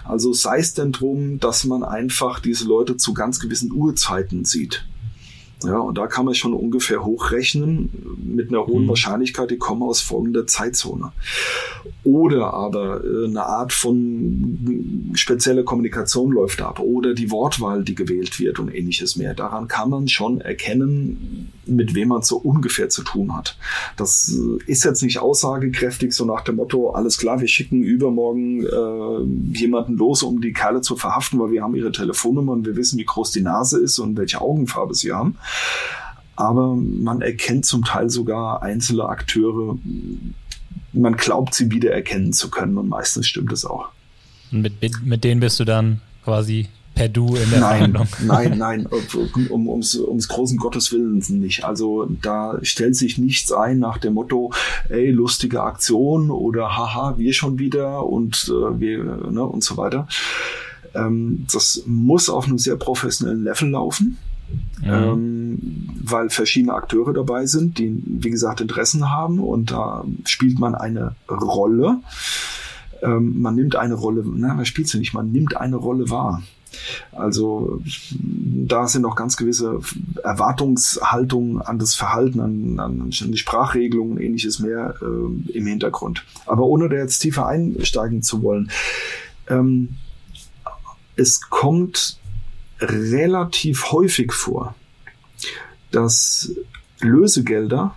[0.04, 4.86] Also sei es denn drum, dass man einfach diese Leute zu ganz gewissen Uhrzeiten sieht.
[5.64, 7.90] Ja, und da kann man schon ungefähr hochrechnen
[8.24, 8.90] mit einer hohen mhm.
[8.90, 11.12] Wahrscheinlichkeit, die kommen aus folgender Zeitzone.
[12.06, 18.40] Oder aber äh, eine Art von spezieller Kommunikation läuft ab oder die Wortwahl, die gewählt
[18.40, 19.34] wird und ähnliches mehr.
[19.34, 23.58] Daran kann man schon erkennen, mit wem man so ungefähr zu tun hat.
[23.98, 28.66] Das äh, ist jetzt nicht aussagekräftig, so nach dem Motto, alles klar, wir schicken übermorgen
[28.66, 32.78] äh, jemanden los, um die Kerle zu verhaften, weil wir haben ihre Telefonnummer und wir
[32.78, 35.36] wissen, wie groß die Nase ist und welche Augenfarbe sie haben.
[36.36, 39.78] Aber man erkennt zum Teil sogar einzelne Akteure,
[40.94, 43.90] man glaubt sie wiedererkennen zu können und meistens stimmt es auch.
[44.52, 44.74] Und mit,
[45.06, 48.08] mit denen bist du dann quasi per Du in der nein, Verhandlung.
[48.26, 48.88] Nein, nein,
[49.50, 51.64] um, ums, ums großen Gottes Willen nicht.
[51.64, 54.52] Also da stellt sich nichts ein nach dem Motto,
[54.90, 60.08] ey, lustige Aktion oder haha, wir schon wieder und äh, wir, ne, und so weiter.
[60.94, 64.18] Ähm, das muss auf einem sehr professionellen Level laufen.
[64.82, 64.88] Mhm.
[64.88, 70.76] Ähm, weil verschiedene Akteure dabei sind, die, wie gesagt, Interessen haben und da spielt man
[70.76, 72.00] eine Rolle.
[73.02, 76.42] Ähm, man nimmt eine Rolle, na, man spielt sie nicht, man nimmt eine Rolle wahr.
[77.12, 77.82] Also
[78.16, 79.80] da sind noch ganz gewisse
[80.24, 86.24] Erwartungshaltungen an das Verhalten, an, an die Sprachregelungen und ähnliches mehr äh, im Hintergrund.
[86.46, 88.70] Aber ohne da jetzt tiefer einsteigen zu wollen,
[89.48, 89.96] ähm,
[91.16, 92.19] es kommt
[92.80, 94.76] relativ häufig vor,
[95.92, 96.52] dass
[97.00, 97.96] Lösegelder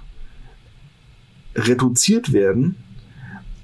[1.54, 2.76] reduziert werden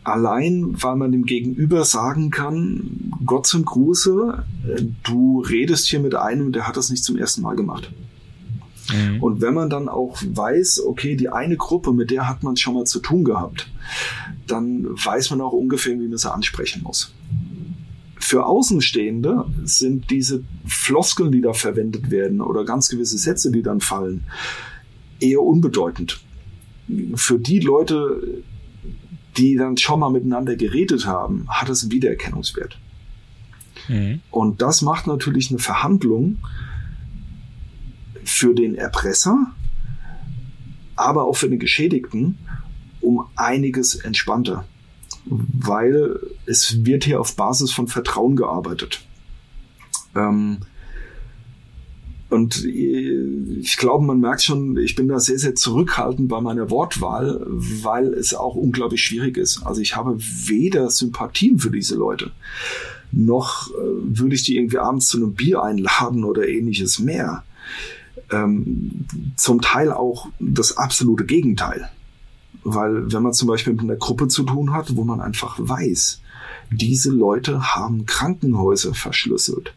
[0.08, 4.44] allein weil man dem Gegenüber sagen kann, Gott zum Gruße,
[5.04, 7.92] du redest hier mit einem, der hat das nicht zum ersten Mal gemacht.
[8.92, 9.22] Mhm.
[9.22, 12.74] Und wenn man dann auch weiß, okay, die eine Gruppe, mit der hat man schon
[12.74, 13.68] mal zu tun gehabt,
[14.46, 17.12] dann weiß man auch ungefähr, wie man sie ansprechen muss.
[18.28, 23.80] Für Außenstehende sind diese Floskeln, die da verwendet werden oder ganz gewisse Sätze, die dann
[23.80, 24.24] fallen,
[25.18, 26.20] eher unbedeutend.
[27.14, 28.42] Für die Leute,
[29.38, 32.78] die dann schon mal miteinander geredet haben, hat es einen Wiedererkennungswert.
[33.88, 34.20] Mhm.
[34.30, 36.36] Und das macht natürlich eine Verhandlung
[38.24, 39.54] für den Erpresser,
[40.96, 42.36] aber auch für den Geschädigten
[43.00, 44.66] um einiges entspannter,
[45.24, 49.00] weil es wird hier auf Basis von Vertrauen gearbeitet.
[50.16, 50.58] Ähm,
[52.30, 57.40] und ich glaube, man merkt schon, ich bin da sehr, sehr zurückhaltend bei meiner Wortwahl,
[57.46, 59.62] weil es auch unglaublich schwierig ist.
[59.64, 62.32] Also ich habe weder Sympathien für diese Leute,
[63.12, 67.44] noch äh, würde ich die irgendwie abends zu einem Bier einladen oder ähnliches mehr.
[68.30, 69.06] Ähm,
[69.36, 71.88] zum Teil auch das absolute Gegenteil.
[72.62, 76.20] Weil wenn man zum Beispiel mit einer Gruppe zu tun hat, wo man einfach weiß,
[76.70, 79.74] diese Leute haben Krankenhäuser verschlüsselt.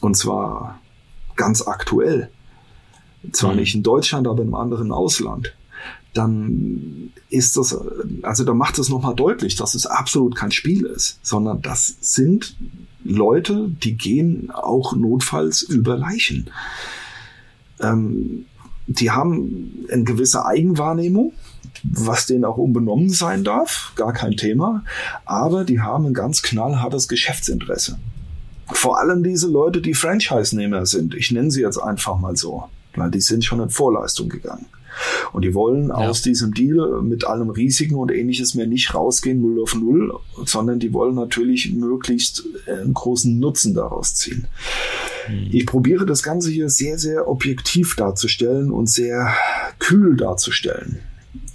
[0.00, 0.80] Und zwar
[1.36, 2.30] ganz aktuell.
[3.32, 3.60] Zwar mhm.
[3.60, 5.54] nicht in Deutschland, aber im anderen Ausland.
[6.12, 7.76] Dann ist das,
[8.22, 12.56] also da macht es nochmal deutlich, dass es absolut kein Spiel ist, sondern das sind
[13.02, 16.50] Leute, die gehen auch notfalls über Leichen.
[17.80, 18.46] Ähm,
[18.86, 21.32] die haben eine gewisse Eigenwahrnehmung,
[21.84, 24.84] was denen auch unbenommen sein darf, gar kein Thema,
[25.24, 27.98] aber die haben ein ganz knallhartes Geschäftsinteresse.
[28.72, 31.14] Vor allem diese Leute, die Franchise-Nehmer sind.
[31.14, 32.64] Ich nenne sie jetzt einfach mal so,
[32.96, 34.66] weil die sind schon in Vorleistung gegangen.
[35.32, 35.94] Und die wollen ja.
[35.94, 40.78] aus diesem Deal mit allem Risiken und ähnliches mehr nicht rausgehen, null auf null, sondern
[40.78, 44.46] die wollen natürlich möglichst einen großen Nutzen daraus ziehen.
[45.26, 45.48] Hm.
[45.50, 49.34] Ich probiere das Ganze hier sehr, sehr objektiv darzustellen und sehr
[49.80, 51.00] kühl darzustellen.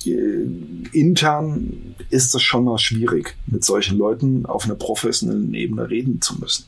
[0.06, 0.48] Äh,
[0.92, 6.40] intern ist es schon mal schwierig, mit solchen Leuten auf einer professionellen Ebene reden zu
[6.40, 6.66] müssen.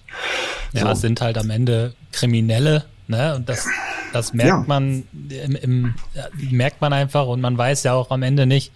[0.74, 0.88] Ja, so.
[0.90, 3.36] es sind halt am Ende Kriminelle, ne?
[3.36, 3.68] Und das,
[4.14, 4.64] das merkt ja.
[4.68, 5.94] man im, im
[6.52, 8.72] merkt man einfach und man weiß ja auch am Ende nicht.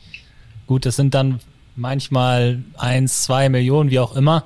[0.68, 1.40] Gut, es sind dann
[1.76, 4.46] manchmal eins, zwei Millionen, wie auch immer.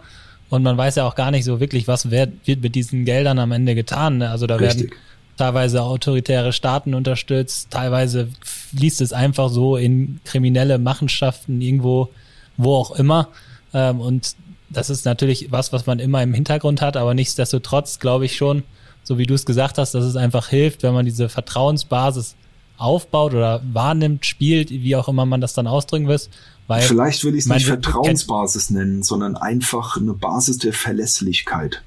[0.50, 3.38] Und man weiß ja auch gar nicht so wirklich, was wird, wird mit diesen Geldern
[3.38, 4.18] am Ende getan.
[4.18, 4.30] Ne?
[4.30, 4.92] Also da Richtig.
[4.92, 5.00] werden
[5.40, 12.10] teilweise autoritäre Staaten unterstützt, teilweise fließt es einfach so in kriminelle Machenschaften irgendwo,
[12.58, 13.30] wo auch immer.
[13.74, 14.36] Ähm, und
[14.70, 18.64] das ist natürlich was, was man immer im Hintergrund hat, aber nichtsdestotrotz glaube ich schon,
[19.04, 22.36] so wie du es gesagt hast, dass es einfach hilft, wenn man diese Vertrauensbasis
[22.78, 26.20] aufbaut oder wahrnimmt, spielt, wie auch immer man das dann ausdrücken will.
[26.68, 31.82] Weil Vielleicht will ich es nicht Vertrauensbasis nennen, sondern einfach eine Basis der Verlässlichkeit.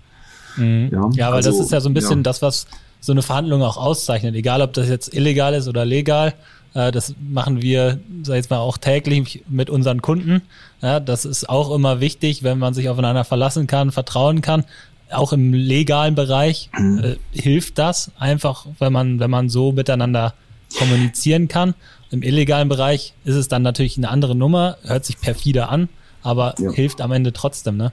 [0.56, 0.88] Mhm.
[0.90, 2.22] Ja, ja, weil also, das ist ja so ein bisschen ja.
[2.22, 2.66] das, was
[3.02, 6.34] so eine Verhandlung auch auszeichnet, egal ob das jetzt illegal ist oder legal.
[6.72, 10.42] Äh, das machen wir, sag ich jetzt mal, auch täglich mit unseren Kunden.
[10.80, 14.64] Ja, das ist auch immer wichtig, wenn man sich aufeinander verlassen kann, vertrauen kann.
[15.10, 17.04] Auch im legalen Bereich mhm.
[17.04, 20.34] äh, hilft das einfach, wenn man, wenn man so miteinander
[20.78, 21.74] kommunizieren kann.
[22.10, 25.88] Im illegalen Bereich ist es dann natürlich eine andere Nummer, hört sich perfide an,
[26.22, 26.70] aber ja.
[26.70, 27.92] hilft am Ende trotzdem, ne?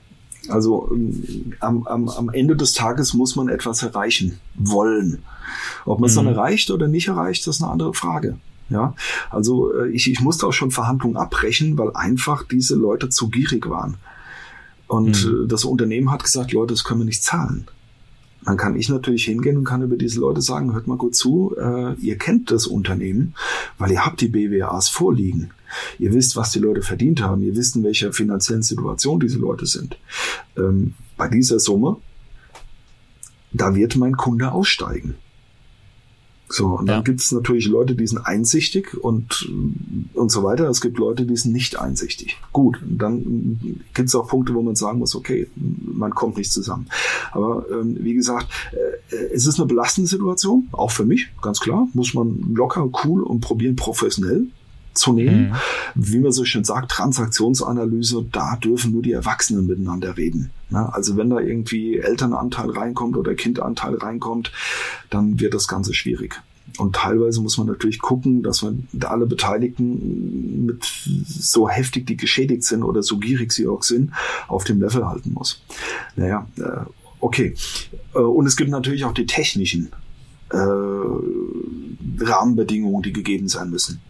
[0.50, 5.22] Also ähm, am, am, am Ende des Tages muss man etwas erreichen wollen.
[5.84, 6.24] Ob man es mhm.
[6.24, 8.36] dann erreicht oder nicht erreicht, das ist eine andere Frage.
[8.68, 8.94] Ja,
[9.30, 13.68] also äh, ich, ich musste auch schon Verhandlungen abbrechen, weil einfach diese Leute zu gierig
[13.68, 13.96] waren.
[14.86, 15.44] Und mhm.
[15.44, 17.66] Äh, das Unternehmen hat gesagt, Leute, das können wir nicht zahlen.
[18.44, 21.54] Dann kann ich natürlich hingehen und kann über diese Leute sagen, hört mal gut zu,
[21.58, 23.34] äh, ihr kennt das Unternehmen,
[23.76, 25.50] weil ihr habt die BWAs vorliegen.
[25.98, 27.42] Ihr wisst, was die Leute verdient haben.
[27.42, 29.96] Ihr wisst, in welcher finanziellen Situation diese Leute sind.
[30.56, 31.96] Ähm, bei dieser Summe,
[33.52, 35.14] da wird mein Kunde aussteigen.
[36.52, 37.02] So, und dann ja.
[37.02, 39.48] gibt es natürlich Leute, die sind einsichtig und,
[40.14, 40.68] und so weiter.
[40.68, 42.38] Es gibt Leute, die sind nicht einsichtig.
[42.52, 46.88] Gut, dann gibt es auch Punkte, wo man sagen muss, okay, man kommt nicht zusammen.
[47.30, 51.86] Aber ähm, wie gesagt, äh, es ist eine belastende Situation, auch für mich, ganz klar.
[51.94, 54.46] Muss man locker, cool und probieren, professionell
[55.00, 55.50] zu nehmen.
[55.50, 55.54] Mhm.
[55.94, 60.50] Wie man so schön sagt, Transaktionsanalyse, da dürfen nur die Erwachsenen miteinander reden.
[60.70, 64.52] Also wenn da irgendwie Elternanteil reinkommt oder Kindanteil reinkommt,
[65.10, 66.40] dann wird das Ganze schwierig.
[66.78, 70.84] Und teilweise muss man natürlich gucken, dass man alle Beteiligten mit
[71.26, 74.12] so heftig die geschädigt sind oder so gierig sie auch sind,
[74.46, 75.62] auf dem Level halten muss.
[76.14, 76.84] Naja, äh,
[77.18, 77.54] okay.
[78.14, 79.90] Äh, und es gibt natürlich auch die technischen
[80.50, 80.56] äh,
[82.20, 84.00] Rahmenbedingungen, die gegeben sein müssen.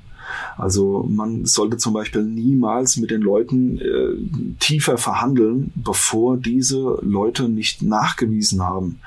[0.56, 7.48] Also man sollte zum Beispiel niemals mit den Leuten äh, tiefer verhandeln, bevor diese Leute
[7.48, 9.00] nicht nachgewiesen haben,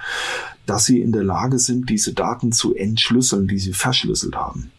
[0.65, 4.71] dass sie in der Lage sind, diese Daten zu entschlüsseln, die sie verschlüsselt haben.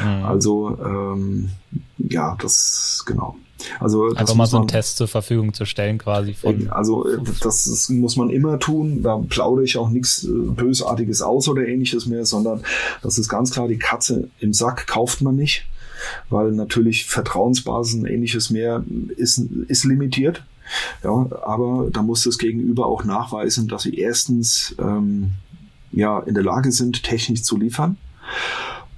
[0.00, 0.24] Mhm.
[0.24, 1.50] Also ähm,
[1.98, 3.36] ja, das genau.
[3.80, 6.68] Also einfach mal so einen Test zur Verfügung zu stellen, quasi von.
[6.70, 9.02] Also äh, das, das muss man immer tun.
[9.02, 12.62] Da plaudere ich auch nichts äh, Bösartiges aus oder ähnliches mehr, sondern
[13.02, 15.66] das ist ganz klar, die Katze im Sack kauft man nicht,
[16.30, 18.84] weil natürlich Vertrauensbasis und ähnliches mehr
[19.16, 19.38] ist,
[19.68, 20.44] ist limitiert.
[21.04, 25.32] Ja, aber da muss das Gegenüber auch nachweisen, dass sie erstens ähm,
[25.92, 27.96] ja in der Lage sind, technisch zu liefern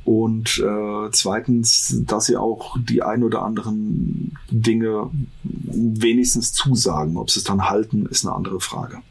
[0.05, 5.11] Und äh, zweitens, dass sie auch die ein oder anderen Dinge
[5.42, 7.18] wenigstens zusagen.
[7.18, 9.03] Ob sie es dann halten, ist eine andere Frage.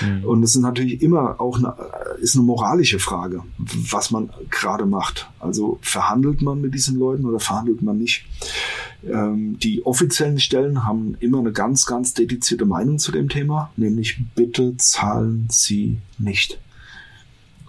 [0.00, 0.24] Mhm.
[0.24, 1.74] Und es ist natürlich immer auch eine,
[2.20, 5.28] ist eine moralische Frage, was man gerade macht.
[5.38, 8.26] Also verhandelt man mit diesen Leuten oder verhandelt man nicht?
[9.04, 14.20] Ähm, die offiziellen Stellen haben immer eine ganz, ganz dedizierte Meinung zu dem Thema, nämlich
[14.34, 16.58] bitte zahlen Sie nicht.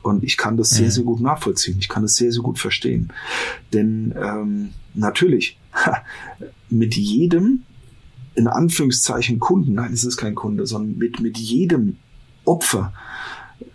[0.02, 0.92] Und ich kann das sehr, mhm.
[0.92, 1.78] sehr gut nachvollziehen.
[1.80, 3.12] Ich kann das sehr, sehr gut verstehen.
[3.72, 5.58] Denn ähm, natürlich,
[6.70, 7.64] mit jedem
[8.36, 11.98] in Anführungszeichen Kunden, nein, es ist kein Kunde, sondern mit, mit jedem
[12.46, 12.94] Opfer,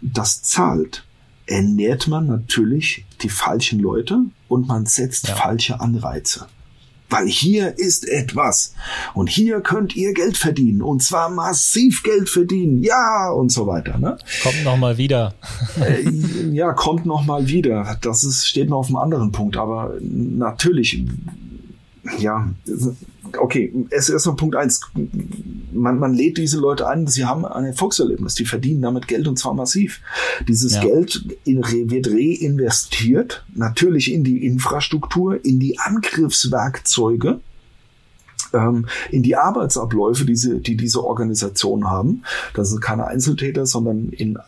[0.00, 1.04] das zahlt,
[1.46, 5.34] ernährt man natürlich die falschen Leute und man setzt ja.
[5.34, 6.46] falsche Anreize.
[7.10, 8.74] Weil hier ist etwas
[9.14, 13.96] und hier könnt ihr Geld verdienen und zwar massiv Geld verdienen, ja und so weiter.
[13.96, 14.18] Ne?
[14.42, 15.34] Kommt noch mal wieder.
[15.80, 16.10] Äh,
[16.50, 17.96] ja, kommt noch mal wieder.
[18.00, 21.04] Das ist, steht noch auf einem anderen Punkt, aber natürlich,
[22.18, 22.48] ja,
[23.38, 24.80] okay, es ist noch Punkt eins.
[25.72, 29.38] Man, man lädt diese Leute ein, sie haben ein Erfolgserlebnis, die verdienen damit Geld und
[29.38, 30.00] zwar massiv.
[30.46, 30.82] Dieses ja.
[30.82, 37.40] Geld in, wird reinvestiert, natürlich in die Infrastruktur, in die Angriffswerkzeuge,
[38.52, 42.22] ähm, in die Arbeitsabläufe, die, sie, die diese Organisationen haben.
[42.54, 44.38] Das sind keine Einzeltäter, sondern in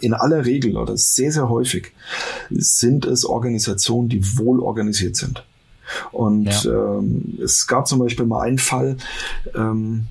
[0.00, 1.92] in aller Regel oder sehr, sehr häufig
[2.50, 5.44] sind es Organisationen, die wohl organisiert sind.
[6.12, 6.98] Und ja.
[6.98, 8.96] ähm, es gab zum Beispiel mal einen Fall,
[9.54, 10.06] ähm,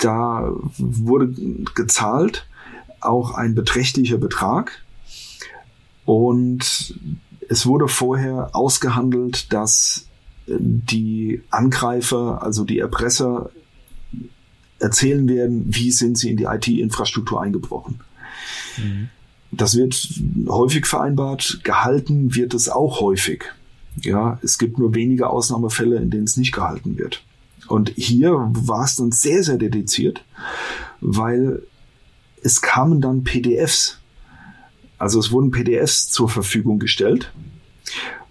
[0.00, 1.34] da wurde
[1.74, 2.46] gezahlt,
[3.00, 4.82] auch ein beträchtlicher Betrag.
[6.04, 6.98] Und
[7.48, 10.06] es wurde vorher ausgehandelt, dass
[10.46, 13.50] die Angreifer, also die Erpresser,
[14.78, 18.00] erzählen werden, wie sind sie in die IT-Infrastruktur eingebrochen.
[18.76, 19.08] Mhm.
[19.50, 19.94] Das wird
[20.48, 23.44] häufig vereinbart, gehalten wird es auch häufig.
[24.00, 27.22] Ja, es gibt nur wenige Ausnahmefälle, in denen es nicht gehalten wird.
[27.68, 30.24] Und hier war es dann sehr, sehr dediziert,
[31.00, 31.62] weil
[32.42, 33.98] es kamen dann PDFs.
[34.98, 37.32] Also es wurden PDFs zur Verfügung gestellt.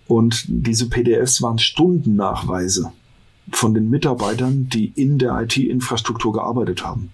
[0.08, 2.92] Und diese PDFs waren Stundennachweise
[3.52, 7.12] von den Mitarbeitern, die in der IT-Infrastruktur gearbeitet haben.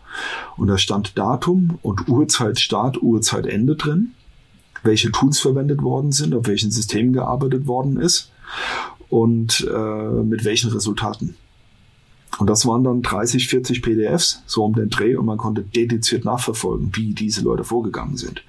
[0.57, 4.11] Und da stand Datum und Uhrzeit Start, Uhrzeit Ende drin,
[4.83, 8.31] welche Tools verwendet worden sind, auf welchen Systemen gearbeitet worden ist
[9.09, 11.35] und äh, mit welchen Resultaten.
[12.37, 16.25] Und das waren dann 30, 40 PDFs, so um den Dreh, und man konnte dediziert
[16.25, 18.43] nachverfolgen, wie diese Leute vorgegangen sind.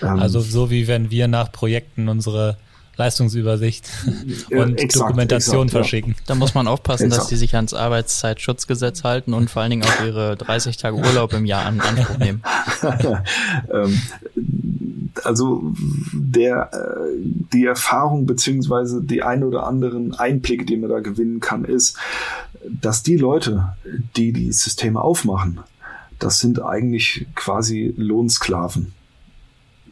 [0.00, 2.56] Ähm, also so wie wenn wir nach Projekten unsere
[2.96, 3.88] Leistungsübersicht
[4.50, 6.12] und exakt, Dokumentation exakt, verschicken.
[6.12, 6.22] Ja.
[6.26, 7.22] Da muss man aufpassen, exakt.
[7.22, 11.32] dass die sich ans Arbeitszeitschutzgesetz halten und vor allen Dingen auch ihre 30 Tage Urlaub
[11.32, 12.42] im Jahr an Anspruch nehmen.
[13.72, 14.02] ähm,
[15.24, 15.74] also
[16.12, 17.16] der äh,
[17.52, 21.96] die Erfahrung beziehungsweise die ein oder anderen Einblicke, die man da gewinnen kann, ist,
[22.68, 23.76] dass die Leute,
[24.16, 25.60] die die Systeme aufmachen,
[26.18, 28.92] das sind eigentlich quasi Lohnsklaven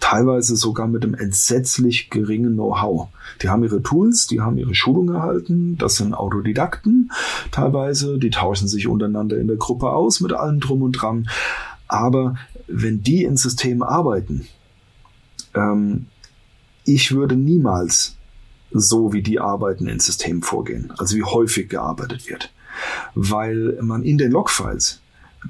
[0.01, 3.09] teilweise sogar mit einem entsetzlich geringen Know-how.
[3.43, 7.13] Die haben ihre Tools, die haben ihre Schulung erhalten, das sind Autodidakten
[7.53, 11.29] teilweise, die tauschen sich untereinander in der Gruppe aus mit allem drum und dran.
[11.87, 14.47] Aber wenn die in Systemen arbeiten,
[15.55, 16.07] ähm,
[16.85, 18.17] ich würde niemals
[18.73, 22.53] so wie die arbeiten in Systemen vorgehen, also wie häufig gearbeitet wird.
[23.15, 25.01] Weil man in den Logfiles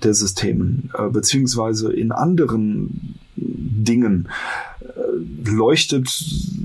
[0.03, 4.29] der Systemen äh, beziehungsweise in anderen Dingen
[4.81, 6.09] äh, leuchtet,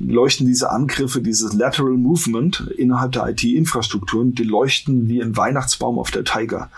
[0.07, 6.11] leuchten diese Angriffe, dieses Lateral Movement innerhalb der IT-Infrastrukturen, die leuchten wie ein Weihnachtsbaum auf
[6.11, 6.69] der Tiger.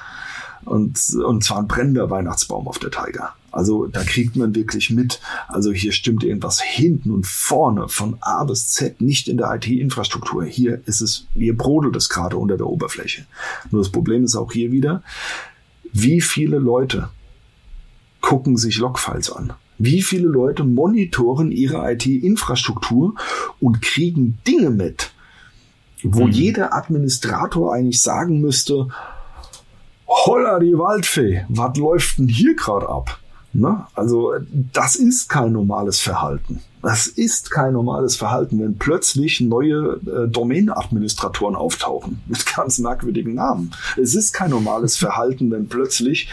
[0.66, 3.34] Und, und zwar ein brennender Weihnachtsbaum auf der Tiger.
[3.58, 5.20] Also da kriegt man wirklich mit.
[5.48, 10.46] Also hier stimmt irgendwas hinten und vorne von A bis Z nicht in der IT-Infrastruktur.
[10.46, 13.26] Hier ist es, hier brodelt es gerade unter der Oberfläche.
[13.72, 15.02] Nur das Problem ist auch hier wieder,
[15.92, 17.10] wie viele Leute
[18.22, 19.54] gucken sich Logfiles an?
[19.80, 23.16] Wie viele Leute monitoren ihre IT-Infrastruktur
[23.60, 25.10] und kriegen Dinge mit,
[26.04, 26.32] wo mhm.
[26.32, 28.90] jeder Administrator eigentlich sagen müsste,
[30.08, 33.20] holla die Waldfee, was läuft denn hier gerade ab?
[33.54, 33.86] Ne?
[33.96, 34.34] Also
[34.74, 36.62] das ist kein normales Verhalten.
[36.84, 43.72] Das ist kein normales Verhalten, wenn plötzlich neue äh, Domain-Administratoren auftauchen mit ganz merkwürdigen Namen.
[44.02, 46.30] Es ist kein normales Verhalten, wenn plötzlich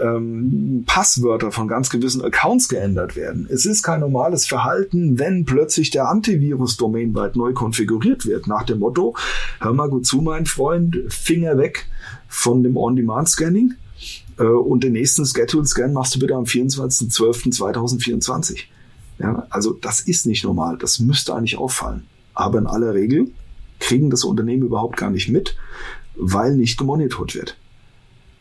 [0.00, 3.48] ähm, Passwörter von ganz gewissen Accounts geändert werden.
[3.50, 8.80] Es ist kein normales Verhalten, wenn plötzlich der Antivirus domainweit neu konfiguriert wird, nach dem
[8.80, 9.14] Motto,
[9.60, 11.86] hör mal gut zu, mein Freund, Finger weg
[12.28, 13.85] von dem On-Demand-Scanning äh,
[14.38, 18.64] und den nächsten Schedule-Scan machst du bitte am 24.12.2024.
[19.18, 20.76] Ja, also das ist nicht normal.
[20.78, 22.06] Das müsste eigentlich auffallen.
[22.34, 23.30] Aber in aller Regel
[23.78, 25.56] kriegen das Unternehmen überhaupt gar nicht mit,
[26.16, 27.56] weil nicht gemonitort wird.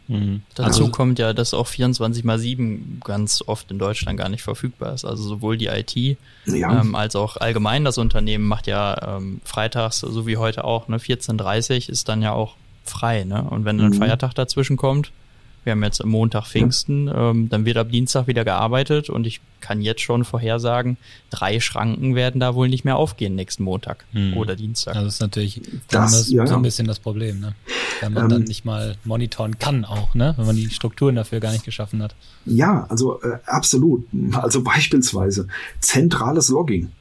[0.08, 0.42] Mhm.
[0.54, 4.44] Dazu also, kommt ja, dass auch 24 mal 7 ganz oft in Deutschland gar nicht
[4.44, 5.04] verfügbar ist.
[5.04, 6.82] Also sowohl die IT ja.
[6.82, 10.98] ähm, als auch allgemein das Unternehmen macht ja ähm, freitags, so wie heute auch, ne,
[10.98, 13.24] 14.30 ist dann ja auch frei.
[13.24, 13.44] Ne?
[13.50, 14.00] Und wenn dann ein mhm.
[14.00, 15.12] Feiertag dazwischen kommt,
[15.66, 19.82] wir haben jetzt Montag Pfingsten, ähm, dann wird ab Dienstag wieder gearbeitet und ich kann
[19.82, 20.98] jetzt schon vorhersagen,
[21.32, 24.38] drei Schranken werden da wohl nicht mehr aufgehen nächsten Montag hm.
[24.38, 24.96] oder Dienstag.
[24.96, 26.46] Also das ist natürlich das, das ja.
[26.46, 27.56] so ein bisschen das Problem, ne?
[28.00, 30.36] Wenn man ähm, dann nicht mal monitoren kann auch, ne?
[30.38, 32.16] Wenn man die Strukturen dafür gar nicht geschaffen hat.
[32.46, 34.06] Ja, also äh, absolut.
[34.34, 35.48] Also beispielsweise
[35.80, 36.92] zentrales Logging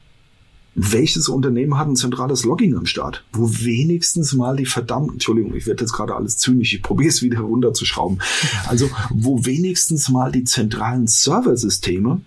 [0.75, 5.65] welches Unternehmen hat ein zentrales Logging am Start, wo wenigstens mal die verdammten, Entschuldigung, ich
[5.65, 8.19] werde jetzt gerade alles zynisch, ich probiere es wieder runterzuschrauben,
[8.67, 12.21] also wo wenigstens mal die zentralen Serversysteme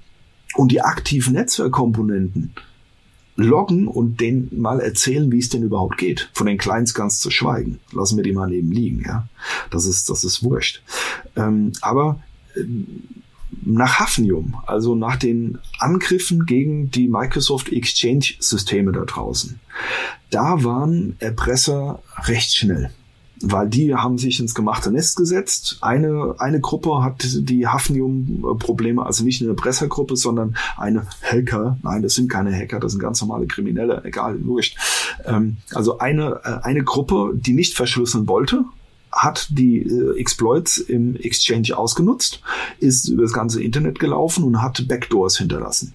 [0.57, 2.55] und die aktiven Netzwerkkomponenten
[3.37, 6.29] loggen und denen mal erzählen, wie es denn überhaupt geht.
[6.33, 7.79] Von den Clients ganz zu schweigen.
[7.93, 9.29] Lassen wir die mal neben liegen, ja.
[9.71, 10.83] Das ist, das ist wurscht.
[11.37, 12.21] Ähm, aber
[12.57, 12.65] äh,
[13.65, 19.61] nach Hafnium, also nach den Angriffen gegen die Microsoft Exchange-Systeme da draußen,
[20.31, 22.91] da waren Erpresser recht schnell.
[23.41, 25.79] Weil die haben sich ins gemachte Nest gesetzt.
[25.81, 31.79] Eine, eine Gruppe hat die Hafnium-Probleme, also nicht eine Erpressergruppe, sondern eine Hacker.
[31.83, 34.77] Nein, das sind keine Hacker, das sind ganz normale Kriminelle, egal, wurscht.
[35.25, 38.65] Ähm, also eine, äh, eine Gruppe, die nicht verschlüsseln wollte,
[39.19, 42.41] hat die äh, Exploits im Exchange ausgenutzt,
[42.79, 45.95] ist über das ganze Internet gelaufen und hat Backdoors hinterlassen.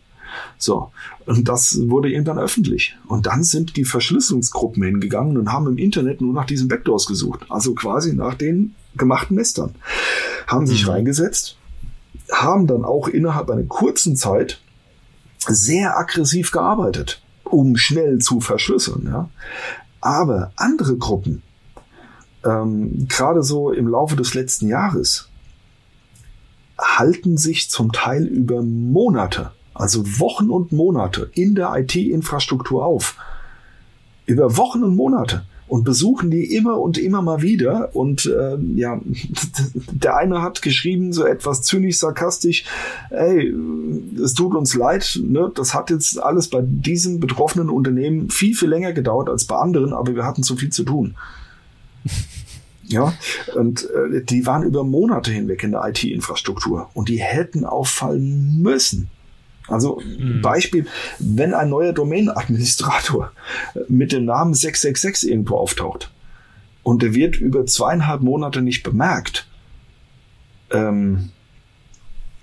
[0.57, 0.91] So,
[1.26, 2.97] und das wurde irgendwann öffentlich.
[3.07, 7.45] Und dann sind die Verschlüsselungsgruppen hingegangen und haben im Internet nur nach diesen Backdoors gesucht.
[7.49, 9.76] Also quasi nach den gemachten Nestern.
[10.47, 10.91] Haben sich mhm.
[10.91, 11.57] reingesetzt,
[12.32, 14.59] haben dann auch innerhalb einer kurzen Zeit
[15.39, 19.07] sehr aggressiv gearbeitet, um schnell zu verschlüsseln.
[19.07, 19.30] Ja.
[20.01, 21.41] Aber andere Gruppen,
[22.45, 25.29] ähm, gerade so im Laufe des letzten Jahres,
[26.79, 33.15] halten sich zum Teil über Monate, also Wochen und Monate in der IT-Infrastruktur auf.
[34.25, 37.95] Über Wochen und Monate und besuchen die immer und immer mal wieder.
[37.95, 39.01] Und äh, ja,
[39.91, 42.65] der eine hat geschrieben, so etwas zynisch sarkastisch,
[43.09, 43.53] ey,
[44.23, 45.51] es tut uns leid, ne?
[45.55, 49.93] das hat jetzt alles bei diesem betroffenen Unternehmen viel, viel länger gedauert als bei anderen,
[49.93, 51.15] aber wir hatten zu viel zu tun.
[52.93, 53.13] Ja,
[53.55, 59.09] und äh, die waren über Monate hinweg in der IT-Infrastruktur und die hätten auffallen müssen.
[59.67, 60.41] Also mhm.
[60.41, 60.85] Beispiel,
[61.19, 63.31] wenn ein neuer Domain-Administrator
[63.87, 66.11] mit dem Namen 666 irgendwo auftaucht
[66.83, 69.47] und der wird über zweieinhalb Monate nicht bemerkt,
[70.71, 71.29] ähm,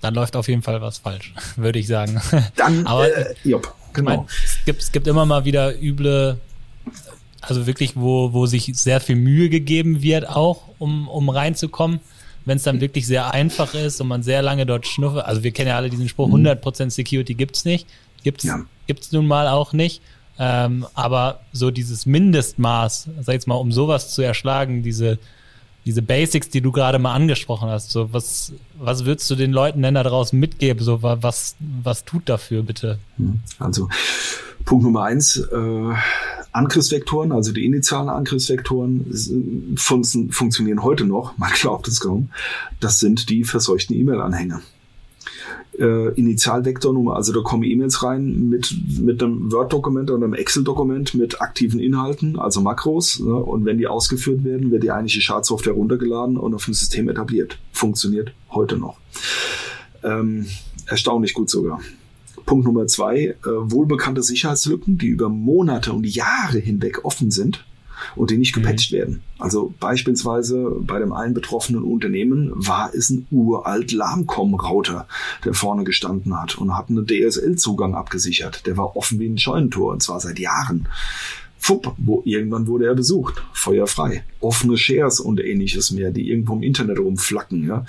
[0.00, 2.20] dann läuft auf jeden Fall was falsch, würde ich sagen.
[2.56, 4.16] Dann, Aber äh, jop, genau.
[4.16, 6.40] Mein, es, gibt, es gibt immer mal wieder üble
[7.40, 12.00] also wirklich, wo, wo sich sehr viel Mühe gegeben wird, auch um, um reinzukommen.
[12.46, 15.24] Wenn es dann wirklich sehr einfach ist und man sehr lange dort schnuffelt.
[15.24, 16.90] Also wir kennen ja alle diesen Spruch, 100% mhm.
[16.90, 17.86] Security gibt's nicht.
[18.22, 18.64] Gibt's, ja.
[18.86, 20.00] gibt's nun mal auch nicht.
[20.38, 25.18] Ähm, aber so dieses Mindestmaß, sag ich jetzt mal, um sowas zu erschlagen, diese,
[25.84, 29.82] diese Basics, die du gerade mal angesprochen hast, so was, was würdest du den Leuten
[29.82, 30.82] denn da draußen mitgeben?
[30.82, 32.98] So was, was tut dafür bitte?
[33.18, 33.40] Hm.
[33.58, 33.90] Also
[34.64, 35.94] Punkt Nummer eins, äh,
[36.52, 42.30] Angriffsvektoren, also die initialen Angriffsvektoren, fun funktionieren heute noch, man glaubt es kaum.
[42.80, 44.60] Das sind die verseuchten E-Mail-Anhänge.
[45.78, 51.40] Äh, Initialvektornummer, also da kommen E-Mails rein mit, mit einem Word-Dokument oder einem Excel-Dokument mit
[51.40, 53.20] aktiven Inhalten, also Makros.
[53.20, 53.34] Ne?
[53.34, 57.58] Und wenn die ausgeführt werden, wird die eigentliche Schadsoftware runtergeladen und auf dem System etabliert.
[57.72, 58.98] Funktioniert heute noch.
[60.02, 60.46] Ähm,
[60.86, 61.80] erstaunlich gut sogar.
[62.50, 67.64] Punkt Nummer zwei, äh, wohlbekannte Sicherheitslücken, die über Monate und Jahre hinweg offen sind
[68.16, 68.96] und die nicht gepatcht mhm.
[68.96, 69.22] werden.
[69.38, 75.06] Also beispielsweise bei dem einen betroffenen Unternehmen war es ein uralt Lahmcom-Router,
[75.44, 78.66] der vorne gestanden hat und hat einen DSL-Zugang abgesichert.
[78.66, 80.88] Der war offen wie ein Scheunentor und zwar seit Jahren.
[81.56, 84.24] Fupp, wo irgendwann wurde er besucht, feuerfrei.
[84.40, 87.68] Offene Shares und ähnliches mehr, die irgendwo im Internet rumflacken.
[87.68, 87.86] Ja.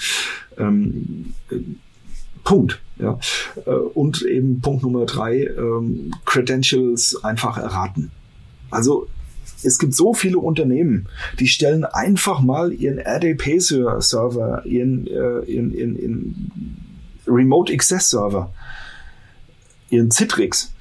[0.59, 1.33] Ähm,
[2.43, 2.79] Punkt.
[3.01, 3.19] Ja.
[3.65, 8.11] Äh, und eben Punkt Nummer drei, ähm, Credentials einfach erraten.
[8.69, 9.07] Also
[9.63, 11.07] es gibt so viele Unternehmen,
[11.39, 16.51] die stellen einfach mal ihren RDP-Server, ihren, äh, ihren, ihren, ihren
[17.27, 18.51] Remote Access Server,
[19.89, 20.71] ihren Citrix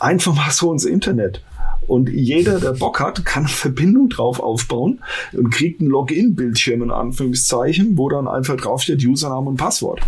[0.00, 1.42] einfach mal so ins Internet.
[1.86, 5.00] Und jeder, der Bock hat, kann eine Verbindung drauf aufbauen
[5.32, 10.00] und kriegt ein Login-Bildschirm in Anführungszeichen, wo dann einfach draufsteht Username und Passwort.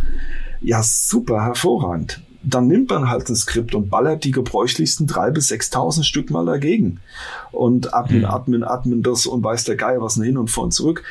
[0.66, 2.20] Ja, super, hervorragend.
[2.42, 6.44] dann nimmt man halt ein Skript und ballert die gebräuchlichsten drei bis 6.000 Stück mal
[6.44, 7.00] dagegen.
[7.52, 8.24] Und Admin, mhm.
[8.26, 11.04] Admin, Admin das und weiß der Geier was hin und vor und zurück.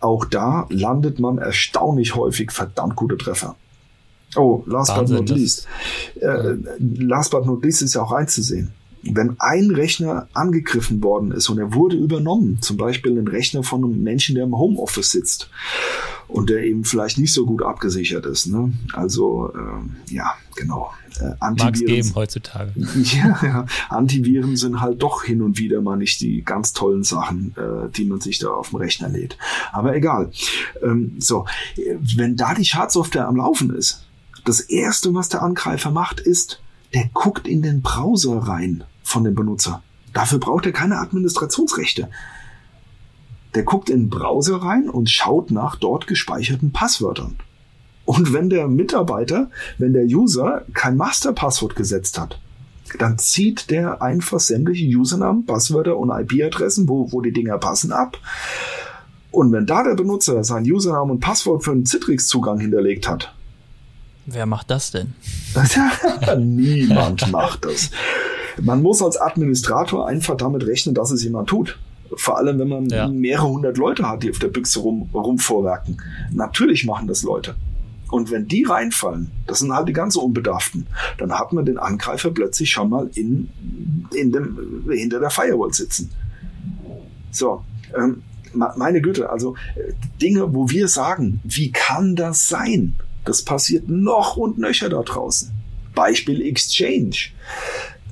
[0.00, 3.56] Auch da landet man erstaunlich häufig verdammt gute Treffer.
[4.34, 5.66] Oh, last Wahnsinn, but not least.
[6.20, 8.72] Äh, last but not least ist ja auch einzusehen.
[9.02, 13.84] Wenn ein Rechner angegriffen worden ist und er wurde übernommen, zum Beispiel ein Rechner von
[13.84, 15.50] einem Menschen, der im Homeoffice sitzt
[16.28, 18.46] und der eben vielleicht nicht so gut abgesichert ist.
[18.46, 18.72] Ne?
[18.92, 20.92] Also äh, ja, genau.
[21.20, 22.72] Äh, Antiviren geben heutzutage.
[22.76, 27.54] Ja, ja, Antiviren sind halt doch hin und wieder mal nicht die ganz tollen Sachen,
[27.56, 29.38] äh, die man sich da auf dem Rechner lädt.
[29.72, 30.30] Aber egal.
[30.82, 31.46] Ähm, so,
[32.16, 34.04] wenn da die Schadsoftware am Laufen ist,
[34.44, 36.60] das erste, was der Angreifer macht, ist,
[36.94, 39.82] der guckt in den Browser rein von dem Benutzer.
[40.12, 42.08] Dafür braucht er keine Administrationsrechte.
[43.56, 47.36] Der guckt in den Browser rein und schaut nach dort gespeicherten Passwörtern.
[48.04, 52.38] Und wenn der Mitarbeiter, wenn der User kein Masterpasswort gesetzt hat,
[52.98, 58.18] dann zieht der einfach sämtliche Usernamen, Passwörter und IP-Adressen, wo, wo die Dinger passen, ab.
[59.32, 63.34] Und wenn da der Benutzer sein Username und Passwort für einen Citrix-Zugang hinterlegt hat,
[64.26, 65.14] Wer macht das denn?
[66.38, 67.92] Niemand macht das.
[68.60, 71.78] Man muss als Administrator einfach damit rechnen, dass es jemand tut.
[72.14, 73.08] Vor allem, wenn man ja.
[73.08, 76.00] mehrere hundert Leute hat, die auf der Büchse rum, rumvorwerken.
[76.32, 77.54] Natürlich machen das Leute.
[78.10, 80.86] Und wenn die reinfallen, das sind halt die ganz Unbedarften,
[81.18, 83.50] dann hat man den Angreifer plötzlich schon mal in,
[84.14, 86.12] in dem, hinter der Firewall sitzen.
[87.32, 87.64] So,
[87.96, 88.22] ähm,
[88.54, 89.92] meine Güte, also äh,
[90.22, 92.94] Dinge, wo wir sagen, wie kann das sein?
[93.24, 95.50] Das passiert noch und nöcher da draußen.
[95.94, 97.16] Beispiel Exchange.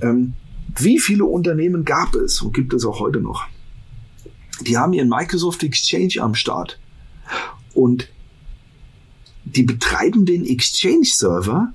[0.03, 0.35] Ähm,
[0.77, 3.47] wie viele Unternehmen gab es und gibt es auch heute noch?
[4.63, 6.79] Die haben ihren Microsoft Exchange am Start.
[7.75, 8.09] Und
[9.45, 11.73] die betreiben den Exchange-Server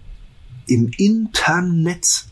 [0.67, 2.29] im internen Netz.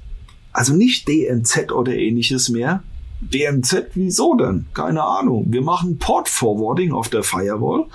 [0.51, 2.83] Also nicht DNZ oder ähnliches mehr,
[3.19, 4.67] DMZ, wieso denn?
[4.73, 5.47] Keine Ahnung.
[5.49, 7.85] Wir machen Port Forwarding auf der Firewall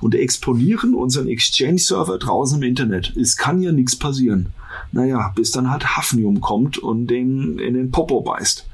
[0.00, 3.14] und exponieren unseren Exchange-Server draußen im Internet.
[3.16, 4.54] Es kann ja nichts passieren.
[4.92, 8.66] Naja, bis dann halt Hafnium kommt und den in den Popo beißt.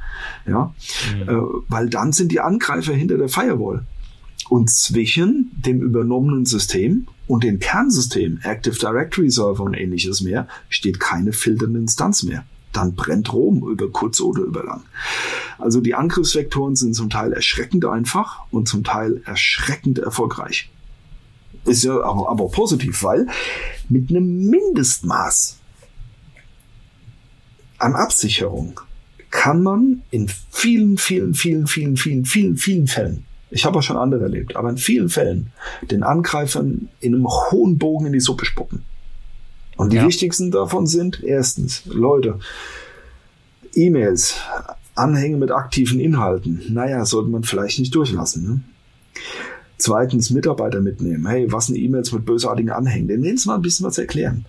[0.46, 0.74] Ja,
[1.14, 1.28] mhm.
[1.28, 3.84] äh, weil dann sind die Angreifer hinter der Firewall.
[4.48, 11.00] Und zwischen dem übernommenen System und dem Kernsystem, Active Directory Server und ähnliches mehr, steht
[11.00, 12.44] keine filternde Instanz mehr
[12.76, 14.82] dann brennt Rom über kurz oder über lang.
[15.58, 20.70] Also die Angriffsvektoren sind zum Teil erschreckend einfach und zum Teil erschreckend erfolgreich.
[21.64, 23.26] Ist ja aber, aber positiv, weil
[23.88, 25.58] mit einem Mindestmaß
[27.78, 28.80] an Absicherung
[29.30, 33.96] kann man in vielen, vielen, vielen, vielen, vielen, vielen, vielen Fällen, ich habe auch schon
[33.96, 35.52] andere erlebt, aber in vielen Fällen
[35.82, 38.82] den Angreifern in einem hohen Bogen in die Suppe spucken.
[39.76, 40.06] Und die ja.
[40.06, 42.38] wichtigsten davon sind erstens, Leute,
[43.74, 44.36] E-Mails,
[44.94, 46.62] Anhänge mit aktiven Inhalten.
[46.70, 48.44] Naja, sollte man vielleicht nicht durchlassen.
[48.44, 48.60] Ne?
[49.76, 51.26] Zweitens, Mitarbeiter mitnehmen.
[51.26, 53.08] Hey, was sind E-Mails mit bösartigen Anhängen?
[53.08, 54.46] Denen jetzt mal ein bisschen was erklären.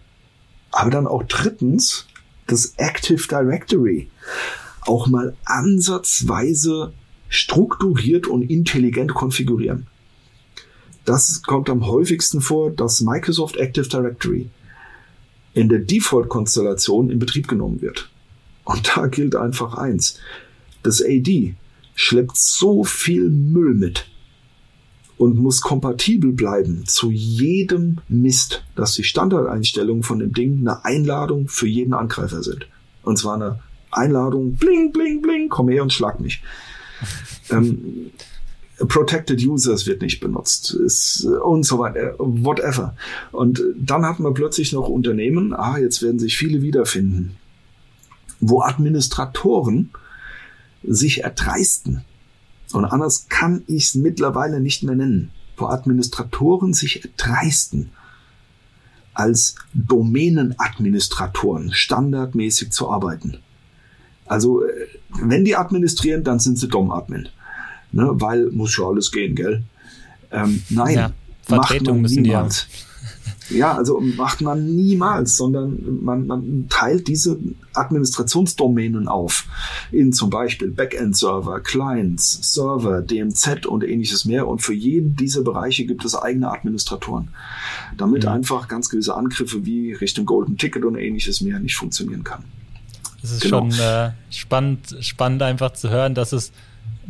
[0.71, 2.07] Aber dann auch drittens,
[2.47, 4.09] das Active Directory.
[4.87, 6.93] Auch mal ansatzweise
[7.27, 9.85] strukturiert und intelligent konfigurieren.
[11.03, 14.49] Das kommt am häufigsten vor, das Microsoft Active Directory
[15.53, 18.09] in der Default-Konstellation in Betrieb genommen wird.
[18.63, 20.19] Und da gilt einfach eins.
[20.83, 21.55] Das AD
[21.95, 24.07] schleppt so viel Müll mit
[25.17, 31.49] und muss kompatibel bleiben zu jedem Mist, dass die Standardeinstellungen von dem Ding eine Einladung
[31.49, 32.67] für jeden Angreifer sind.
[33.03, 33.59] Und zwar eine
[33.91, 36.41] Einladung, bling, bling, bling, komm her und schlag mich.
[37.49, 38.11] ähm,
[38.79, 42.95] Protected Users wird nicht benutzt ist, äh, und so weiter, whatever.
[43.31, 47.37] Und dann hat man plötzlich noch Unternehmen, ah, jetzt werden sich viele wiederfinden,
[48.39, 49.89] wo Administratoren
[50.83, 52.03] sich erdreisten.
[52.73, 57.91] Und anders kann ich es mittlerweile nicht mehr nennen, wo Administratoren sich erdreisten,
[59.13, 63.39] als Domänenadministratoren standardmäßig zu arbeiten.
[64.27, 64.87] Also, äh,
[65.21, 67.29] wenn die administrieren, dann sind sie Dom-Admin
[67.91, 69.63] ne, weil muss ja alles gehen, gell?
[70.31, 71.11] Ähm, nein, ja,
[71.43, 72.67] Vertretung müssen niemals.
[72.69, 72.87] Die
[73.49, 77.39] ja, also macht man niemals, sondern man, man teilt diese
[77.73, 79.45] Administrationsdomänen auf
[79.89, 84.49] in zum Beispiel Backend-Server, Clients, Server, DMZ und ähnliches mehr.
[84.49, 87.29] Und für jeden dieser Bereiche gibt es eigene Administratoren,
[87.95, 88.31] damit mhm.
[88.31, 92.43] einfach ganz gewisse Angriffe wie Richtung Golden Ticket und ähnliches mehr nicht funktionieren kann.
[93.23, 93.59] Es ist genau.
[93.59, 96.51] schon äh, spannend, spannend einfach zu hören, dass es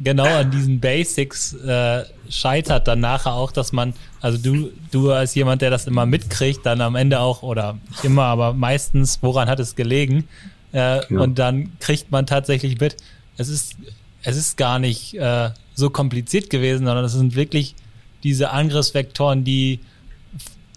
[0.04, 5.36] genau an diesen Basics äh, scheitert dann nachher auch, dass man, also du, du als
[5.36, 9.60] jemand, der das immer mitkriegt, dann am Ende auch, oder immer, aber meistens, woran hat
[9.60, 10.28] es gelegen?
[10.74, 11.20] Äh, ja.
[11.20, 12.98] Und dann kriegt man tatsächlich mit,
[13.38, 13.76] es ist,
[14.24, 17.76] es ist gar nicht äh, so kompliziert gewesen, sondern es sind wirklich
[18.24, 19.80] diese Angriffsvektoren, die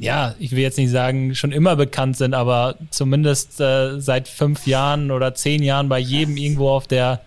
[0.01, 4.67] ja, ich will jetzt nicht sagen, schon immer bekannt sind, aber zumindest äh, seit fünf
[4.67, 7.21] Jahren oder zehn Jahren bei jedem irgendwo auf der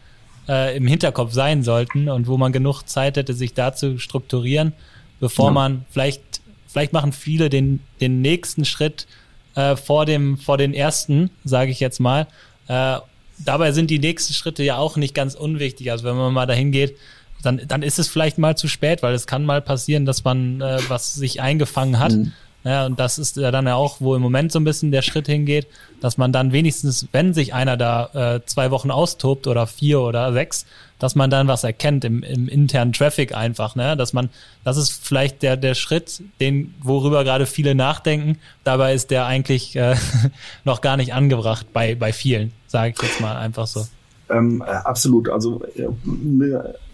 [0.49, 4.73] äh, im Hinterkopf sein sollten und wo man genug Zeit hätte, sich da zu strukturieren,
[5.19, 5.51] bevor ja.
[5.51, 9.05] man vielleicht, vielleicht machen viele den, den nächsten Schritt
[9.53, 12.25] äh, vor dem, vor den ersten, sage ich jetzt mal.
[12.67, 12.97] Äh,
[13.37, 15.91] dabei sind die nächsten Schritte ja auch nicht ganz unwichtig.
[15.91, 16.97] Also wenn man mal dahin geht,
[17.43, 20.59] dann, dann ist es vielleicht mal zu spät, weil es kann mal passieren, dass man
[20.59, 22.13] äh, was sich eingefangen hat.
[22.13, 22.31] Mhm.
[22.63, 25.01] Ja, und das ist ja dann ja auch, wo im Moment so ein bisschen der
[25.01, 25.67] Schritt hingeht,
[25.99, 30.31] dass man dann wenigstens, wenn sich einer da äh, zwei Wochen austobt oder vier oder
[30.31, 30.65] sechs,
[30.97, 33.97] dass man dann was erkennt im, im internen Traffic einfach, ne?
[33.97, 34.29] Dass man,
[34.63, 38.37] das ist vielleicht der, der Schritt, den, worüber gerade viele nachdenken.
[38.63, 39.95] Dabei ist der eigentlich äh,
[40.63, 43.85] noch gar nicht angebracht bei, bei vielen, sage ich jetzt mal einfach so.
[44.29, 45.27] Ähm, äh, absolut.
[45.27, 45.87] Also äh,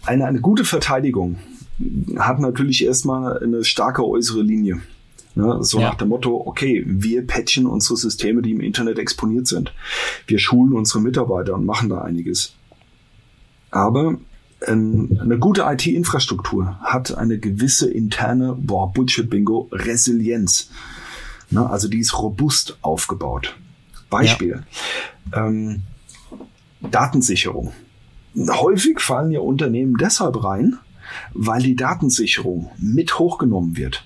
[0.06, 1.38] eine, eine gute Verteidigung
[2.18, 4.80] hat natürlich erstmal eine starke äußere Linie.
[5.34, 5.58] Ne?
[5.62, 5.90] So ja.
[5.90, 9.72] nach dem Motto, okay, wir patchen unsere Systeme, die im Internet exponiert sind.
[10.26, 12.54] Wir schulen unsere Mitarbeiter und machen da einiges.
[13.70, 14.18] Aber
[14.66, 20.70] ähm, eine gute IT-Infrastruktur hat eine gewisse interne, boah, Bullshit-Bingo, Resilienz.
[21.50, 21.68] Ne?
[21.68, 23.56] Also die ist robust aufgebaut.
[24.08, 24.64] Beispiel.
[25.32, 25.46] Ja.
[25.46, 25.82] Ähm,
[26.80, 27.72] Datensicherung.
[28.36, 30.78] Häufig fallen ja Unternehmen deshalb rein,
[31.34, 34.04] weil die Datensicherung mit hochgenommen wird.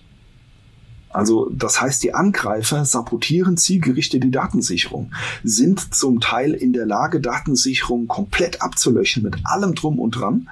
[1.15, 5.13] Also das heißt, die Angreifer sabotieren zielgerichtet die Datensicherung,
[5.45, 10.49] sind zum Teil in der Lage, Datensicherung komplett abzulöschen mit allem drum und dran,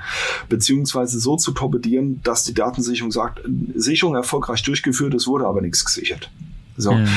[0.49, 3.41] beziehungsweise so zu torpedieren, dass die Datensicherung sagt,
[3.75, 6.31] Sicherung erfolgreich durchgeführt, es wurde aber nichts gesichert.
[6.77, 6.93] So.
[6.93, 7.09] Mhm.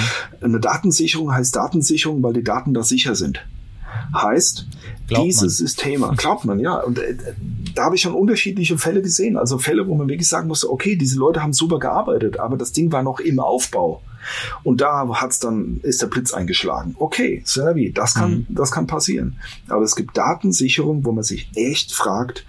[0.41, 3.45] Eine Datensicherung heißt Datensicherung, weil die Daten da sicher sind.
[4.13, 4.65] Heißt,
[5.07, 5.49] glaubt diese man.
[5.49, 6.77] Systeme, glaubt man, ja.
[6.77, 7.15] Und äh,
[7.75, 9.37] da habe ich schon unterschiedliche Fälle gesehen.
[9.37, 12.71] Also Fälle, wo man wirklich sagen musste, okay, diese Leute haben super gearbeitet, aber das
[12.71, 14.01] Ding war noch im Aufbau.
[14.63, 16.95] Und da hat's dann, ist der Blitz eingeschlagen.
[16.97, 18.45] Okay, Servi, das kann, mhm.
[18.49, 19.39] das kann passieren.
[19.67, 22.45] Aber es gibt Datensicherung, wo man sich echt fragt,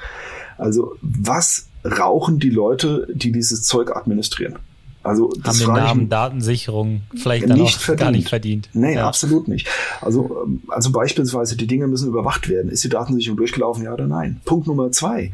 [0.56, 4.56] also was rauchen die Leute, die dieses Zeug administrieren?
[5.06, 8.00] Also das haben den Namen ich, Datensicherung vielleicht dann nicht verdient.
[8.00, 8.68] gar nicht verdient.
[8.72, 9.06] Nee, ja.
[9.06, 9.68] absolut nicht.
[10.00, 12.70] Also, ähm, also beispielsweise die Dinge müssen überwacht werden.
[12.70, 14.40] Ist die Datensicherung durchgelaufen, ja oder nein?
[14.44, 15.32] Punkt Nummer zwei.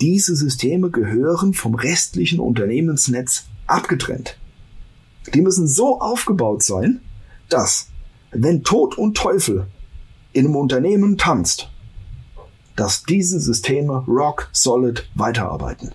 [0.00, 4.36] Diese Systeme gehören vom restlichen Unternehmensnetz abgetrennt.
[5.34, 7.00] Die müssen so aufgebaut sein,
[7.48, 7.88] dass
[8.30, 9.66] wenn Tod und Teufel
[10.32, 11.70] in einem Unternehmen tanzt,
[12.76, 15.92] dass diese Systeme rock solid weiterarbeiten.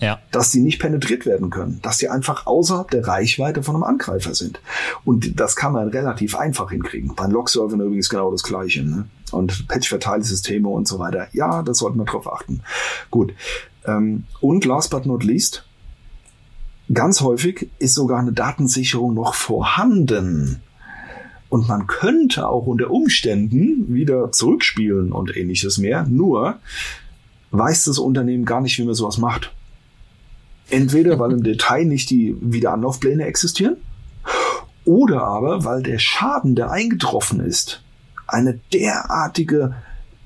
[0.00, 0.20] Ja.
[0.30, 4.34] Dass sie nicht penetriert werden können, dass sie einfach außerhalb der Reichweite von einem Angreifer
[4.34, 4.60] sind.
[5.04, 7.14] Und das kann man relativ einfach hinkriegen.
[7.16, 8.84] Bei Log-Servern übrigens genau das Gleiche.
[8.84, 9.06] Ne?
[9.32, 11.26] Und Patch-Verteilsysteme und so weiter.
[11.32, 12.62] Ja, da sollte man drauf achten.
[13.10, 13.34] Gut.
[13.86, 15.64] Ähm, und last but not least,
[16.92, 20.62] ganz häufig ist sogar eine Datensicherung noch vorhanden.
[21.48, 26.04] Und man könnte auch unter Umständen wieder zurückspielen und ähnliches mehr.
[26.04, 26.58] Nur
[27.50, 29.54] weiß das Unternehmen gar nicht, wie man sowas macht.
[30.70, 33.76] Entweder weil im Detail nicht die Wiederanlaufpläne existieren
[34.84, 37.82] oder aber weil der Schaden, der eingetroffen ist,
[38.26, 39.74] eine derartige,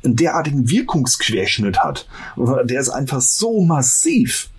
[0.04, 2.08] einen derartigen Wirkungsquerschnitt hat.
[2.36, 4.50] Der ist einfach so massiv,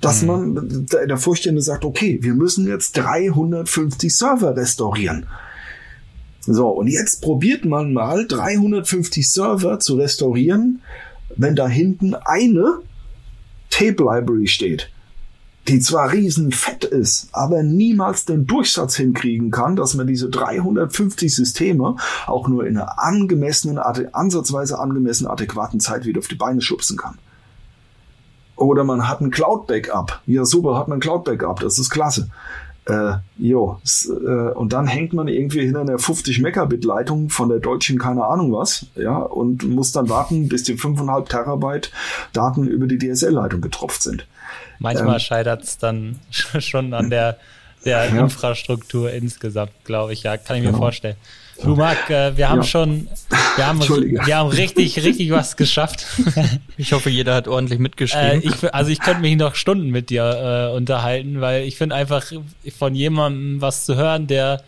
[0.00, 0.26] dass mhm.
[0.26, 5.26] man der Vorstände sagt, okay, wir müssen jetzt 350 Server restaurieren.
[6.40, 10.80] So, und jetzt probiert man mal 350 Server zu restaurieren,
[11.36, 12.78] wenn da hinten eine
[13.80, 14.90] Tape Library steht,
[15.66, 21.34] die zwar riesen fett ist, aber niemals den Durchsatz hinkriegen kann, dass man diese 350
[21.34, 26.98] Systeme auch nur in einer angemessenen, ansatzweise angemessen adäquaten Zeit wieder auf die Beine schubsen
[26.98, 27.16] kann.
[28.54, 30.20] Oder man hat ein Cloud-Backup.
[30.26, 32.28] Ja, super, hat man ein Cloud-Backup, das ist klasse.
[32.86, 33.78] Äh, jo,
[34.08, 38.24] äh, und dann hängt man irgendwie hinter einer 50 Megabit Leitung von der deutschen keine
[38.24, 41.92] Ahnung was, ja, und muss dann warten, bis die 5,5 Terabyte
[42.32, 44.26] Daten über die DSL-Leitung getropft sind.
[44.78, 47.36] Manchmal ähm, scheitert es dann schon an der,
[47.84, 48.20] der ja.
[48.20, 50.78] Infrastruktur insgesamt, glaube ich, ja, kann ich mir genau.
[50.78, 51.16] vorstellen.
[51.62, 52.66] Du Marc, äh, wir haben ja.
[52.66, 53.08] schon,
[53.56, 56.06] wir haben, wir haben richtig, richtig was geschafft.
[56.76, 58.42] Ich hoffe, jeder hat ordentlich mitgeschrieben.
[58.42, 61.94] Äh, ich, also ich könnte mich noch Stunden mit dir äh, unterhalten, weil ich finde
[61.94, 62.24] einfach
[62.78, 64.62] von jemandem was zu hören, der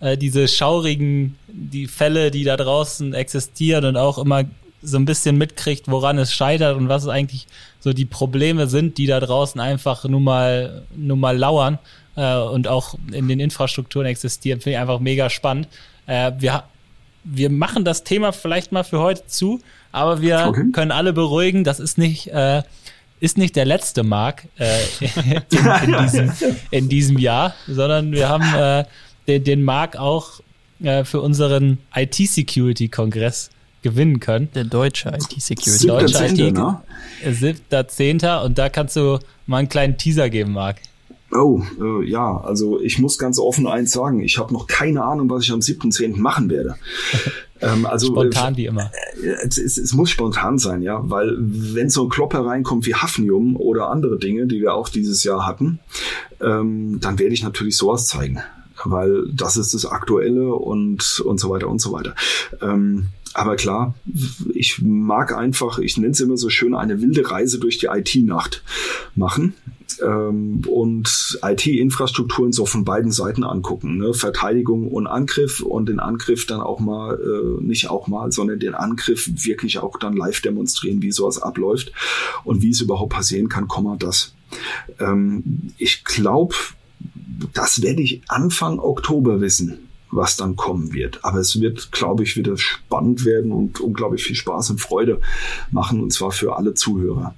[0.00, 4.44] äh, diese schaurigen, die Fälle, die da draußen existieren und auch immer
[4.80, 7.46] so ein bisschen mitkriegt, woran es scheitert und was eigentlich
[7.80, 11.78] so die Probleme sind, die da draußen einfach nur mal, nur mal lauern
[12.16, 15.68] äh, und auch in den Infrastrukturen existieren, finde ich einfach mega spannend.
[16.08, 16.64] Äh, wir,
[17.22, 19.60] wir machen das Thema vielleicht mal für heute zu,
[19.92, 20.64] aber wir okay.
[20.72, 22.62] können alle beruhigen, das ist nicht, äh,
[23.20, 25.42] ist nicht der letzte Mark äh, in,
[25.84, 26.32] in, diesem,
[26.70, 28.84] in diesem Jahr, sondern wir haben äh,
[29.28, 30.40] den, den Mark auch
[30.80, 33.50] äh, für unseren IT-Security-Kongress
[33.82, 34.48] gewinnen können.
[34.54, 35.86] Der deutsche IT-Security.
[35.86, 36.80] Deutsche IT, ne?
[37.24, 38.44] 7.10.
[38.44, 40.76] Und da kannst du mal einen kleinen Teaser geben, Marc.
[41.30, 45.28] Oh, äh, ja, also ich muss ganz offen eins sagen, ich habe noch keine Ahnung,
[45.28, 46.16] was ich am 7.10.
[46.16, 46.76] machen werde.
[47.60, 48.90] ähm, also, spontan wie immer.
[49.22, 52.94] Äh, es, es, es, muss spontan sein, ja, weil wenn so ein Klopper reinkommt wie
[52.94, 55.80] Hafnium oder andere Dinge, die wir auch dieses Jahr hatten,
[56.40, 58.40] ähm, dann werde ich natürlich sowas zeigen
[58.84, 62.14] weil das ist das Aktuelle und, und so weiter und so weiter.
[62.62, 63.94] Ähm, aber klar,
[64.54, 68.62] ich mag einfach, ich nenne es immer so schön, eine wilde Reise durch die IT-Nacht
[69.16, 69.54] machen
[70.02, 73.98] ähm, und IT-Infrastrukturen so von beiden Seiten angucken.
[73.98, 74.14] Ne?
[74.14, 78.74] Verteidigung und Angriff und den Angriff dann auch mal, äh, nicht auch mal, sondern den
[78.74, 81.92] Angriff wirklich auch dann live demonstrieren, wie sowas abläuft
[82.44, 84.34] und wie es überhaupt passieren kann, Komma das.
[84.98, 86.54] Ähm, ich glaube,
[87.52, 89.78] das werde ich Anfang Oktober wissen
[90.10, 91.24] was dann kommen wird.
[91.24, 95.20] Aber es wird, glaube ich, wieder spannend werden und unglaublich viel Spaß und Freude
[95.70, 97.34] machen, und zwar für alle Zuhörer.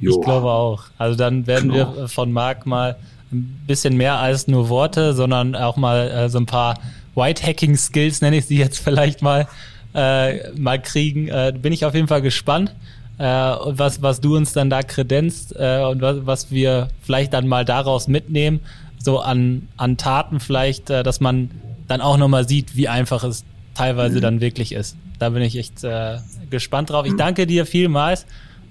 [0.00, 0.12] Jo.
[0.12, 0.84] Ich glaube auch.
[0.98, 1.96] Also dann werden genau.
[1.96, 2.96] wir von Marc mal
[3.32, 6.78] ein bisschen mehr als nur Worte, sondern auch mal äh, so ein paar
[7.14, 9.48] White-Hacking-Skills, nenne ich sie jetzt vielleicht mal,
[9.94, 11.28] äh, mal kriegen.
[11.28, 12.74] Äh, bin ich auf jeden Fall gespannt.
[13.18, 17.48] Äh, was, was du uns dann da kredenzt äh, und was, was wir vielleicht dann
[17.48, 18.60] mal daraus mitnehmen,
[18.98, 21.50] so an, an Taten vielleicht, äh, dass man
[21.88, 23.44] dann auch nochmal sieht, wie einfach es
[23.74, 24.20] teilweise mhm.
[24.20, 24.96] dann wirklich ist.
[25.18, 26.18] Da bin ich echt äh,
[26.50, 27.06] gespannt drauf.
[27.06, 27.18] Ich mhm.
[27.18, 28.26] danke dir vielmals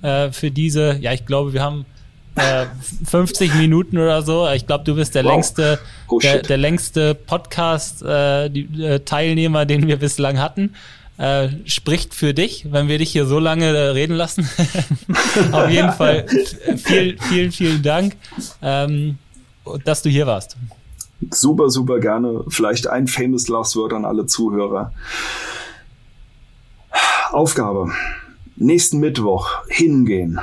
[0.05, 1.87] äh, für diese, ja, ich glaube, wir haben
[2.35, 2.67] äh,
[3.05, 4.47] 50 Minuten oder so.
[4.49, 5.31] Ich glaube, du bist der wow.
[5.31, 10.75] längste, oh, der, der, längste Podcast-Teilnehmer, äh, den wir bislang hatten.
[11.17, 14.49] Äh, spricht für dich, wenn wir dich hier so lange äh, reden lassen.
[15.51, 16.25] Auf jeden Fall
[16.75, 18.17] vielen, vielen, vielen Dank,
[18.61, 19.17] ähm,
[19.85, 20.57] dass du hier warst.
[21.31, 22.43] Super, super gerne.
[22.49, 24.91] Vielleicht ein famous last word an alle Zuhörer.
[27.31, 27.93] Aufgabe.
[28.57, 30.39] Nächsten Mittwoch hingehen.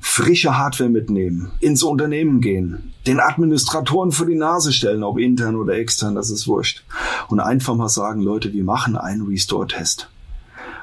[0.00, 5.74] Frische Hardware mitnehmen, ins Unternehmen gehen, den Administratoren vor die Nase stellen, ob intern oder
[5.74, 6.82] extern, das ist wurscht.
[7.28, 10.08] Und einfach mal sagen, Leute, wir machen einen Restore-Test.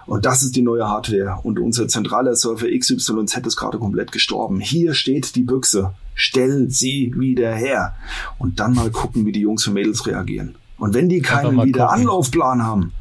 [0.05, 1.39] Und das ist die neue Hardware.
[1.43, 4.59] Und unser zentraler Server XYZ ist gerade komplett gestorben.
[4.59, 5.93] Hier steht die Büchse.
[6.15, 7.95] Stell sie wieder her.
[8.37, 10.55] Und dann mal gucken, wie die Jungs und Mädels reagieren.
[10.77, 12.93] Und wenn die keinen wieder Anlaufplan haben,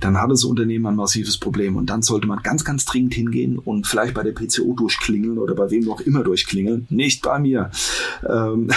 [0.00, 1.76] dann hat das Unternehmen ein massives Problem.
[1.76, 5.54] Und dann sollte man ganz, ganz dringend hingehen und vielleicht bei der PCO durchklingeln oder
[5.54, 6.86] bei wem auch immer durchklingeln.
[6.90, 7.70] Nicht bei mir.
[8.28, 8.70] Ähm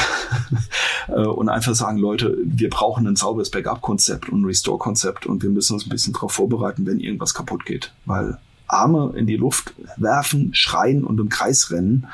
[1.08, 5.50] äh, und einfach sagen, Leute, wir brauchen ein sauberes Backup-Konzept und ein Restore-Konzept und wir
[5.50, 7.94] müssen uns ein bisschen darauf vorbereiten, wenn irgendwas kaputt geht.
[8.06, 12.08] Weil Arme in die Luft werfen, schreien und im Kreis rennen,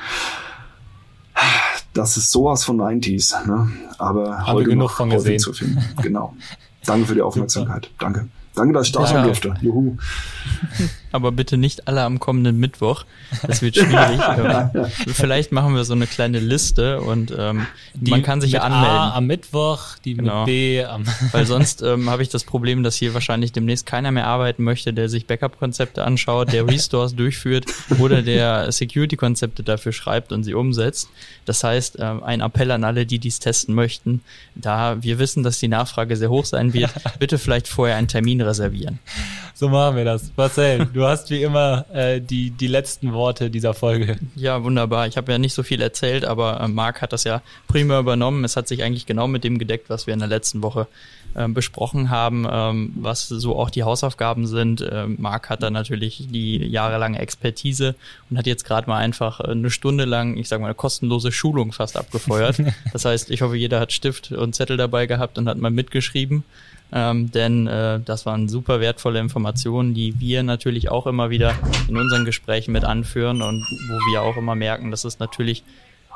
[1.93, 3.45] das ist sowas von 90s.
[3.47, 3.71] Ne?
[3.97, 5.39] Aber Haben heute genug von gesehen.
[5.39, 5.83] Zu finden.
[6.01, 6.35] Genau.
[6.85, 7.89] Danke für die Aufmerksamkeit.
[7.99, 8.27] Danke.
[8.57, 9.53] Danke, dass ich da sein durfte.
[9.61, 9.95] Juhu.
[11.11, 13.05] Aber bitte nicht alle am kommenden Mittwoch.
[13.45, 14.19] Das wird schwierig.
[15.07, 18.97] Vielleicht machen wir so eine kleine Liste und ähm, die man kann sich ja anmelden.
[18.97, 20.39] A am Mittwoch, die genau.
[20.39, 21.05] mit B am.
[21.31, 24.93] Weil sonst ähm, habe ich das Problem, dass hier wahrscheinlich demnächst keiner mehr arbeiten möchte,
[24.93, 27.65] der sich Backup-Konzepte anschaut, der Restores durchführt
[27.99, 31.09] oder der Security-Konzepte dafür schreibt und sie umsetzt.
[31.45, 34.21] Das heißt, ähm, ein Appell an alle, die dies testen möchten,
[34.55, 38.41] da wir wissen, dass die Nachfrage sehr hoch sein wird, bitte vielleicht vorher einen Termin
[38.41, 38.99] reservieren.
[39.53, 40.31] So machen wir das.
[40.35, 44.17] Marcel, du hast wie immer äh, die, die letzten Worte dieser Folge.
[44.35, 45.07] Ja, wunderbar.
[45.07, 48.43] Ich habe ja nicht so viel erzählt, aber äh, Marc hat das ja prima übernommen.
[48.43, 50.87] Es hat sich eigentlich genau mit dem gedeckt, was wir in der letzten Woche
[51.35, 54.87] äh, besprochen haben, ähm, was so auch die Hausaufgaben sind.
[54.89, 57.95] Ähm, Marc hat da natürlich die jahrelange Expertise
[58.29, 61.71] und hat jetzt gerade mal einfach eine Stunde lang, ich sage mal, eine kostenlose Schulung
[61.73, 62.57] fast abgefeuert.
[62.93, 66.43] Das heißt, ich hoffe, jeder hat Stift und Zettel dabei gehabt und hat mal mitgeschrieben
[66.91, 71.53] ähm, denn äh, das waren super wertvolle Informationen, die wir natürlich auch immer wieder
[71.87, 75.63] in unseren Gesprächen mit anführen und wo wir auch immer merken, dass es natürlich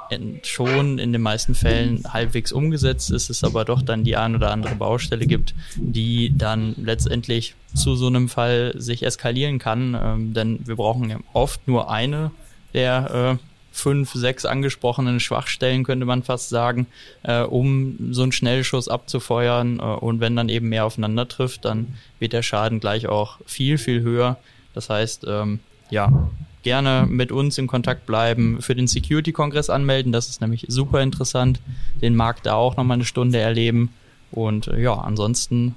[0.10, 4.36] in, schon in den meisten Fällen halbwegs umgesetzt ist, es aber doch dann die ein
[4.36, 10.34] oder andere Baustelle gibt, die dann letztendlich zu so einem Fall sich eskalieren kann, ähm,
[10.34, 12.32] denn wir brauchen ja oft nur eine
[12.74, 16.88] der äh, fünf, sechs angesprochenen Schwachstellen, könnte man fast sagen,
[17.24, 19.80] äh, um so einen Schnellschuss abzufeuern.
[19.80, 23.78] Äh, und wenn dann eben mehr aufeinander trifft, dann wird der Schaden gleich auch viel,
[23.78, 24.38] viel höher.
[24.74, 25.60] Das heißt, ähm,
[25.90, 26.30] ja,
[26.64, 30.12] gerne mit uns in Kontakt bleiben, für den Security-Kongress anmelden.
[30.12, 31.60] Das ist nämlich super interessant.
[32.02, 33.94] Den Markt da auch nochmal eine Stunde erleben.
[34.32, 35.76] Und äh, ja, ansonsten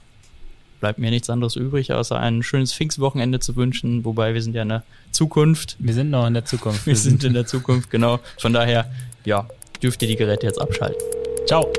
[0.81, 4.05] bleibt mir nichts anderes übrig, außer ein schönes Pfingstwochenende zu wünschen.
[4.05, 5.77] Wobei wir sind ja in der Zukunft.
[5.79, 6.87] Wir sind noch in der Zukunft.
[6.87, 8.21] Wir sind in der Zukunft, genau.
[8.39, 8.91] Von daher,
[9.25, 9.47] ja,
[9.83, 11.01] dürft ihr die Geräte jetzt abschalten.
[11.47, 11.71] Ciao.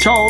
[0.00, 0.28] Ciao.